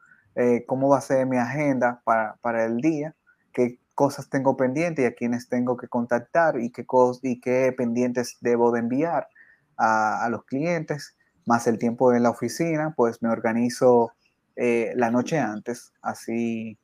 cómo 0.66 0.88
va 0.88 0.98
a 0.98 1.02
ser 1.02 1.26
mi 1.26 1.36
agenda 1.36 2.00
para, 2.02 2.36
para 2.40 2.64
el 2.64 2.78
día, 2.78 3.14
qué, 3.52 3.78
cosas 4.00 4.30
tengo 4.30 4.56
pendientes 4.56 5.02
y 5.02 5.06
a 5.06 5.14
quienes 5.14 5.50
tengo 5.50 5.76
que 5.76 5.86
contactar 5.86 6.58
y 6.58 6.72
qué, 6.72 6.86
y 7.22 7.38
qué 7.38 7.74
pendientes 7.76 8.38
debo 8.40 8.72
de 8.72 8.80
enviar 8.80 9.28
a, 9.76 10.26
los 10.30 10.46
clientes, 10.46 11.18
más 11.44 11.66
el 11.66 11.78
tiempo 11.78 12.14
en 12.14 12.22
la 12.22 12.30
oficina, 12.30 12.94
pues 12.96 13.20
me 13.20 13.28
organizo 13.28 14.12
eh, 14.56 14.94
la 14.96 15.10
noche 15.10 15.38
antes, 15.38 15.92
así, 16.00 16.78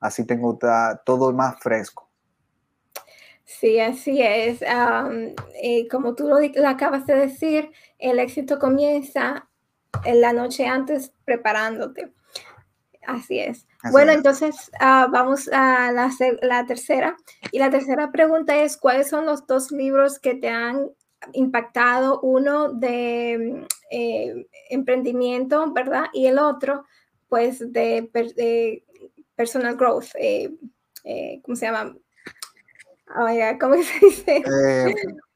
así 0.00 0.24
tengo 0.24 0.58
todo 1.04 1.34
más 1.34 1.60
fresco. 1.60 2.05
Sí, 3.46 3.80
así 3.80 4.20
es. 4.20 4.60
Eh, 5.62 5.88
como 5.88 6.14
tú 6.14 6.28
lo, 6.28 6.40
lo, 6.40 6.68
acabas 6.68 7.06
de 7.06 7.14
decir, 7.14 7.70
el 7.98 8.18
éxito 8.18 8.58
comienza 8.58 9.48
en 10.04 10.20
la 10.20 10.32
noche 10.32 10.66
antes 10.66 11.14
preparándote. 11.24 12.12
Así 13.06 13.38
es. 13.38 13.66
bueno, 13.92 14.12
entonces 14.12 14.70
ah, 14.80 15.08
vamos 15.10 15.48
a 15.52 15.92
la, 15.92 16.66
tercera. 16.66 17.16
Y 17.52 17.58
la 17.58 17.70
tercera 17.70 18.10
pregunta 18.10 18.56
es, 18.56 18.76
¿cuáles 18.76 19.08
son 19.08 19.26
los 19.26 19.46
dos 19.46 19.70
libros 19.70 20.18
que 20.18 20.34
te 20.34 20.48
han 20.48 20.90
impactado? 21.32 22.20
Uno 22.20 22.72
de 22.72 23.64
eh, 23.90 24.46
emprendimiento, 24.70 25.72
¿verdad? 25.72 26.06
Y 26.12 26.26
el 26.26 26.38
otro, 26.38 26.84
pues, 27.28 27.72
de, 27.72 28.82
personal 29.36 29.76
growth. 29.76 30.14
Eh, 30.16 30.52
eh, 31.04 31.40
¿Cómo 31.44 31.54
se 31.54 31.66
llama? 31.66 31.96
¿Cómo 33.60 33.74
se 33.82 34.06
dice? 34.06 34.44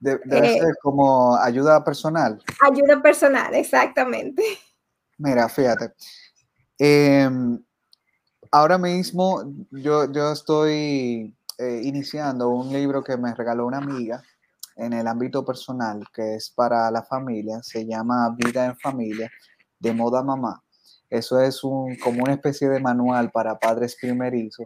debe 0.00 0.58
ser 0.58 0.74
como 0.82 1.36
ayuda 1.36 1.84
personal. 1.84 2.42
Ayuda 2.60 3.00
personal, 3.00 3.54
exactamente. 3.54 4.42
Mira, 5.18 5.48
fíjate. 5.48 5.92
Em, 6.78 7.62
ahora 8.50 8.78
mismo 8.78 9.42
yo, 9.70 10.10
yo 10.10 10.32
estoy 10.32 11.36
eh, 11.58 11.80
iniciando 11.84 12.48
un 12.48 12.72
libro 12.72 13.04
que 13.04 13.16
me 13.16 13.34
regaló 13.34 13.66
una 13.66 13.78
amiga 13.78 14.22
en 14.76 14.94
el 14.94 15.06
ámbito 15.06 15.44
personal, 15.44 16.02
que 16.12 16.36
es 16.36 16.50
para 16.50 16.90
la 16.90 17.02
familia, 17.02 17.62
se 17.62 17.84
llama 17.84 18.34
Vida 18.36 18.64
en 18.64 18.78
Familia, 18.78 19.30
de 19.78 19.92
Moda 19.92 20.22
Mamá. 20.22 20.62
Eso 21.10 21.40
es 21.40 21.62
un, 21.64 21.96
como 21.96 22.22
una 22.22 22.34
especie 22.34 22.68
de 22.68 22.80
manual 22.80 23.30
para 23.30 23.58
padres 23.58 23.96
primerizos. 24.00 24.64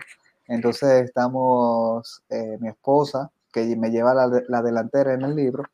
Entonces 0.49 1.05
estamos, 1.05 2.23
eh, 2.29 2.59
mi 2.61 2.69
esposa, 2.69 3.31
que 3.53 3.77
me 3.77 3.91
lleva 3.91 4.15
la, 4.15 4.43
la 4.49 4.63
delantera 4.63 5.15
en 5.15 5.23
el 5.23 5.35
libro, 5.37 5.65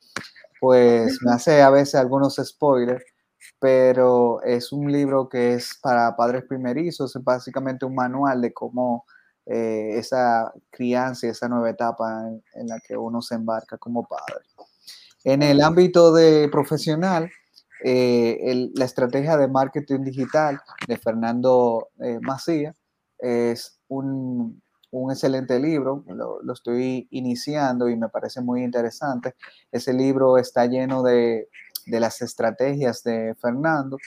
pues 0.60 1.18
me 1.22 1.32
hace 1.32 1.62
a 1.62 1.70
veces 1.70 1.94
algunos 1.94 2.36
spoilers 2.36 3.04
pero 3.58 4.42
es 4.42 4.72
un 4.72 4.90
libro 4.90 5.28
que 5.28 5.54
es 5.54 5.78
para 5.82 6.16
padres 6.16 6.44
primerizos, 6.44 7.14
es 7.14 7.22
básicamente 7.22 7.84
un 7.84 7.94
manual 7.94 8.40
de 8.40 8.52
cómo 8.52 9.04
eh, 9.46 9.98
esa 9.98 10.52
crianza 10.70 11.26
y 11.26 11.30
esa 11.30 11.48
nueva 11.48 11.70
etapa 11.70 12.28
en, 12.54 12.66
la 12.66 12.78
que 12.80 12.96
uno 12.96 13.20
se 13.20 13.34
embarca 13.34 13.78
como 13.78 14.06
padre. 14.06 14.44
En 15.24 15.42
el 15.42 15.60
ámbito 15.60 16.12
de 16.12 16.48
profesional, 16.50 17.30
eh, 17.84 18.70
la 18.74 18.84
estrategia 18.84 19.36
de 19.36 19.48
marketing 19.48 20.04
digital 20.04 20.60
de 20.86 20.96
Fernando 20.96 21.88
eh, 22.00 22.18
Macía 22.20 22.74
es 23.18 23.79
un, 23.90 24.62
excelente 25.10 25.60
libro, 25.60 26.04
lo, 26.08 26.42
lo, 26.42 26.52
estoy 26.52 27.06
iniciando 27.10 27.88
y 27.88 27.96
me 27.96 28.08
parece 28.08 28.40
muy 28.40 28.64
interesante. 28.64 29.34
Ese 29.70 29.92
libro 29.92 30.36
está 30.36 30.66
lleno 30.66 31.02
de 31.02 31.48
de 31.86 32.00
las 32.00 32.22
estrategias 32.22 33.02
de 33.02 33.34
Fernando, 33.40 33.98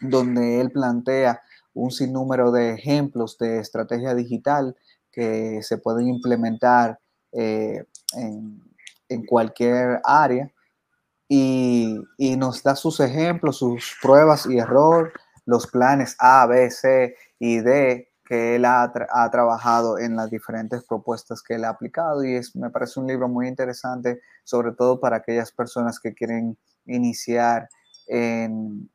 donde 0.00 0.60
él 0.60 0.70
plantea 0.70 1.40
un 1.72 1.90
sinnúmero 1.90 2.52
de 2.52 2.74
ejemplos 2.74 3.38
de 3.38 3.58
estrategia 3.58 4.14
digital 4.14 4.76
que 5.10 5.60
se 5.62 5.78
pueden 5.78 6.08
implementar 6.08 6.98
eh, 7.32 7.84
en, 8.16 8.62
cualquier 9.26 10.00
área 10.02 10.50
y, 11.28 12.00
nos 12.36 12.62
da 12.64 12.74
sus 12.74 12.98
ejemplos, 12.98 13.58
sus 13.58 13.96
pruebas 14.02 14.46
y 14.46 14.58
error, 14.58 15.12
los 15.46 15.68
planes 15.68 16.16
A, 16.18 16.46
B, 16.46 16.68
C 16.70 17.14
y 17.38 17.58
D 17.58 18.08
que 18.24 18.56
él 18.56 18.64
ha, 18.64 18.90
ha, 19.10 19.30
trabajado 19.30 19.98
en 19.98 20.16
las 20.16 20.30
diferentes 20.30 20.82
propuestas 20.84 21.42
que 21.42 21.54
él 21.54 21.64
ha 21.64 21.70
aplicado 21.70 22.24
y 22.24 22.34
es, 22.34 22.56
me 22.56 22.70
parece 22.70 22.98
un 22.98 23.06
libro 23.06 23.28
muy 23.28 23.48
interesante, 23.48 24.20
sobre 24.44 24.72
todo 24.72 24.98
para 24.98 25.16
aquellas 25.16 25.52
personas 25.52 26.00
que 26.00 26.14
quieren 26.14 26.56
iniciar 26.86 27.68
en, 28.06 28.90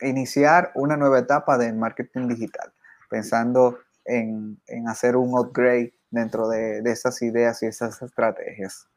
iniciar 0.00 0.72
una 0.74 0.96
nueva 0.96 1.18
etapa 1.18 1.58
del 1.58 1.76
marketing 1.76 2.28
digital, 2.28 2.72
pensando 3.10 3.78
en, 4.04 4.60
hacer 4.88 5.16
un 5.16 5.38
upgrade 5.38 5.92
dentro 6.10 6.48
de, 6.48 6.80
de 6.80 6.90
esas 6.90 7.20
ideas 7.22 7.62
y 7.62 7.66
esas 7.66 8.00
estrategias. 8.00 8.88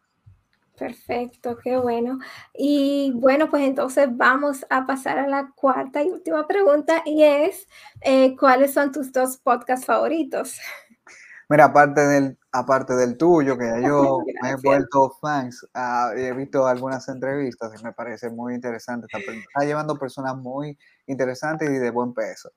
Perfecto, 0.78 1.58
qué 1.58 1.78
bueno. 1.78 2.20
Y 2.54 3.12
bueno, 3.16 3.50
pues 3.50 3.64
entonces 3.64 4.08
vamos 4.12 4.66
a 4.70 4.86
pasar 4.86 5.18
a 5.18 5.28
la 5.28 5.52
cuarta 5.56 6.04
y 6.04 6.10
última 6.12 6.46
pregunta 6.46 7.02
y 7.04 7.24
es, 7.24 7.68
eh, 8.02 8.36
¿cuáles 8.38 8.74
son 8.74 8.92
tus 8.92 9.12
dos 9.12 9.38
podcasts 9.38 9.86
favoritos? 9.86 10.60
Mira, 11.50 11.66
aparte 11.66 12.02
del, 12.02 12.38
aparte 12.52 12.94
del 12.94 13.18
tuyo, 13.18 13.58
que 13.58 13.66
yo 13.84 14.20
me 14.44 14.52
he 14.52 14.56
vuelto 14.56 15.10
fans, 15.22 15.66
ah, 15.74 16.12
he 16.16 16.32
visto 16.34 16.68
algunas 16.68 17.08
entrevistas 17.08 17.72
y 17.80 17.84
me 17.84 17.94
parece 17.94 18.30
muy 18.30 18.54
interesante. 18.54 19.08
Está, 19.12 19.66
llevando 19.66 19.98
personas 19.98 20.36
muy 20.36 20.78
interesantes 21.08 21.70
y 21.70 21.74
de 21.74 21.90
buen 21.90 22.14
peso. 22.14 22.52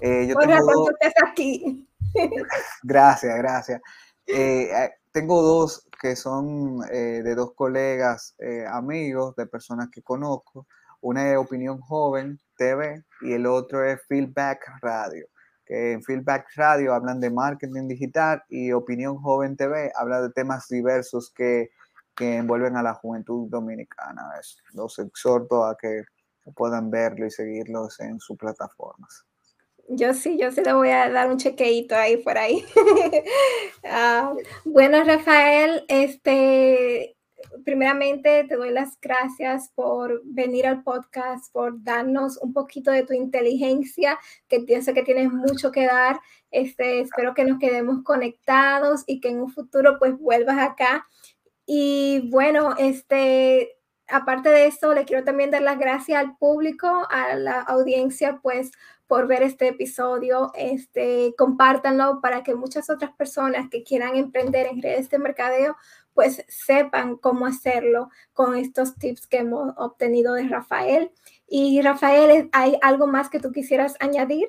Eh, 0.00 0.26
yo 0.26 0.36
tengo 0.36 0.64
dos... 0.64 0.90
aquí. 1.26 1.86
Gracias, 2.82 3.36
gracias. 3.36 3.82
Eh, 4.26 4.70
eh, 4.72 4.90
tengo 5.12 5.42
dos 5.42 5.87
que 5.98 6.16
son 6.16 6.80
eh, 6.92 7.22
de 7.22 7.34
dos 7.34 7.54
colegas 7.54 8.34
eh, 8.38 8.64
amigos, 8.66 9.34
de 9.36 9.46
personas 9.46 9.88
que 9.90 10.02
conozco. 10.02 10.66
Una 11.00 11.30
es 11.30 11.36
Opinión 11.36 11.80
Joven 11.80 12.38
TV 12.56 13.04
y 13.20 13.32
el 13.32 13.46
otro 13.46 13.84
es 13.84 14.00
Feedback 14.08 14.60
Radio. 14.80 15.26
Que 15.66 15.92
en 15.92 16.02
Feedback 16.02 16.46
Radio 16.56 16.94
hablan 16.94 17.20
de 17.20 17.30
marketing 17.30 17.88
digital 17.88 18.42
y 18.48 18.72
Opinión 18.72 19.18
Joven 19.18 19.56
TV 19.56 19.92
habla 19.94 20.22
de 20.22 20.30
temas 20.30 20.66
diversos 20.68 21.32
que, 21.34 21.70
que 22.16 22.36
envuelven 22.36 22.76
a 22.76 22.82
la 22.82 22.94
juventud 22.94 23.48
dominicana. 23.48 24.22
Los 24.72 24.98
exhorto 24.98 25.64
a 25.64 25.76
que 25.76 26.04
puedan 26.54 26.90
verlo 26.90 27.26
y 27.26 27.30
seguirlos 27.30 28.00
en 28.00 28.18
sus 28.18 28.36
plataformas. 28.38 29.27
Yo 29.88 30.12
sí, 30.12 30.36
yo 30.38 30.52
sí 30.52 30.60
le 30.62 30.74
voy 30.74 30.90
a 30.90 31.08
dar 31.10 31.30
un 31.30 31.38
chequeito 31.38 31.96
ahí 31.96 32.18
por 32.18 32.38
ahí. 32.38 32.64
Ah, 33.90 34.34
bueno, 34.64 35.02
Rafael, 35.02 35.84
este, 35.88 37.16
primeramente 37.64 38.44
te 38.44 38.56
doy 38.56 38.70
las 38.70 39.00
gracias 39.00 39.70
por 39.74 40.20
venir 40.24 40.66
al 40.66 40.82
podcast, 40.82 41.50
por 41.52 41.82
darnos 41.82 42.36
un 42.38 42.52
poquito 42.52 42.90
de 42.90 43.04
tu 43.04 43.14
inteligencia, 43.14 44.18
que 44.48 44.60
pienso 44.60 44.92
que 44.92 45.04
tienes 45.04 45.32
mucho 45.32 45.70
que 45.72 45.86
dar. 45.86 46.20
Este, 46.50 47.00
espero 47.00 47.34
que 47.34 47.44
nos 47.44 47.58
quedemos 47.58 48.02
conectados 48.04 49.04
y 49.06 49.20
que 49.20 49.28
en 49.28 49.40
un 49.40 49.50
futuro 49.50 49.98
pues 49.98 50.18
vuelvas 50.18 50.58
acá. 50.58 51.06
Y 51.64 52.28
bueno, 52.30 52.74
este, 52.78 53.77
aparte 54.08 54.48
de 54.48 54.66
eso, 54.66 54.94
le 54.94 55.04
quiero 55.04 55.24
también 55.24 55.50
dar 55.50 55.62
las 55.62 55.78
gracias 55.78 56.18
al 56.18 56.36
público, 56.36 57.06
a 57.10 57.34
la 57.36 57.60
audiencia, 57.60 58.40
pues 58.42 58.70
por 59.06 59.26
ver 59.26 59.42
este 59.42 59.68
episodio. 59.68 60.52
Este, 60.54 61.34
compártanlo 61.36 62.20
para 62.20 62.42
que 62.42 62.54
muchas 62.54 62.90
otras 62.90 63.12
personas 63.12 63.68
que 63.70 63.82
quieran 63.82 64.16
emprender 64.16 64.66
en 64.66 64.82
redes 64.82 65.10
de 65.10 65.18
mercadeo, 65.18 65.76
pues 66.14 66.44
sepan 66.48 67.16
cómo 67.16 67.46
hacerlo 67.46 68.10
con 68.32 68.56
estos 68.56 68.96
tips 68.96 69.26
que 69.26 69.38
hemos 69.38 69.72
obtenido 69.76 70.34
de 70.34 70.48
Rafael. 70.48 71.10
Y 71.46 71.80
Rafael, 71.82 72.50
¿hay 72.52 72.78
algo 72.82 73.06
más 73.06 73.30
que 73.30 73.40
tú 73.40 73.52
quisieras 73.52 73.96
añadir? 74.00 74.48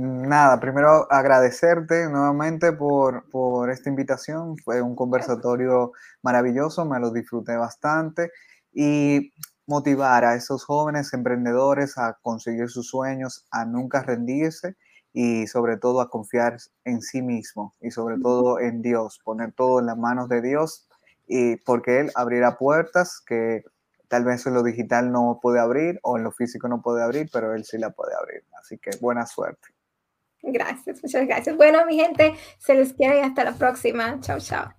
Nada, 0.00 0.60
primero 0.60 1.10
agradecerte 1.10 2.08
nuevamente 2.08 2.72
por, 2.72 3.28
por 3.30 3.68
esta 3.68 3.88
invitación. 3.88 4.56
Fue 4.58 4.80
un 4.80 4.94
conversatorio 4.94 5.90
maravilloso, 6.22 6.84
me 6.84 7.00
lo 7.00 7.10
disfruté 7.10 7.56
bastante. 7.56 8.30
Y 8.72 9.32
motivar 9.66 10.24
a 10.24 10.36
esos 10.36 10.64
jóvenes 10.64 11.12
emprendedores 11.14 11.98
a 11.98 12.16
conseguir 12.22 12.68
sus 12.68 12.86
sueños, 12.86 13.44
a 13.50 13.64
nunca 13.64 14.04
rendirse 14.04 14.76
y 15.12 15.48
sobre 15.48 15.78
todo 15.78 16.00
a 16.00 16.10
confiar 16.10 16.58
en 16.84 17.02
sí 17.02 17.20
mismo 17.20 17.74
y 17.80 17.90
sobre 17.90 18.20
todo 18.20 18.60
en 18.60 18.82
Dios, 18.82 19.20
poner 19.24 19.52
todo 19.52 19.80
en 19.80 19.86
las 19.86 19.98
manos 19.98 20.28
de 20.28 20.42
Dios 20.42 20.86
y 21.26 21.56
porque 21.56 21.98
Él 21.98 22.12
abrirá 22.14 22.56
puertas 22.56 23.20
que 23.26 23.64
tal 24.06 24.24
vez 24.24 24.46
en 24.46 24.54
lo 24.54 24.62
digital 24.62 25.10
no 25.10 25.40
puede 25.42 25.58
abrir 25.58 25.98
o 26.04 26.16
en 26.16 26.22
lo 26.22 26.30
físico 26.30 26.68
no 26.68 26.82
puede 26.82 27.02
abrir, 27.02 27.28
pero 27.32 27.52
Él 27.52 27.64
sí 27.64 27.78
la 27.78 27.90
puede 27.90 28.14
abrir. 28.14 28.44
Así 28.60 28.78
que 28.78 28.90
buena 29.00 29.26
suerte. 29.26 29.77
Gracias, 30.42 31.02
muchas 31.02 31.26
gracias. 31.26 31.56
Bueno, 31.56 31.84
mi 31.86 31.96
gente, 31.98 32.34
se 32.58 32.74
les 32.74 32.92
quiere 32.94 33.18
y 33.18 33.22
hasta 33.22 33.44
la 33.44 33.54
próxima. 33.54 34.18
Chao, 34.20 34.38
chao. 34.40 34.77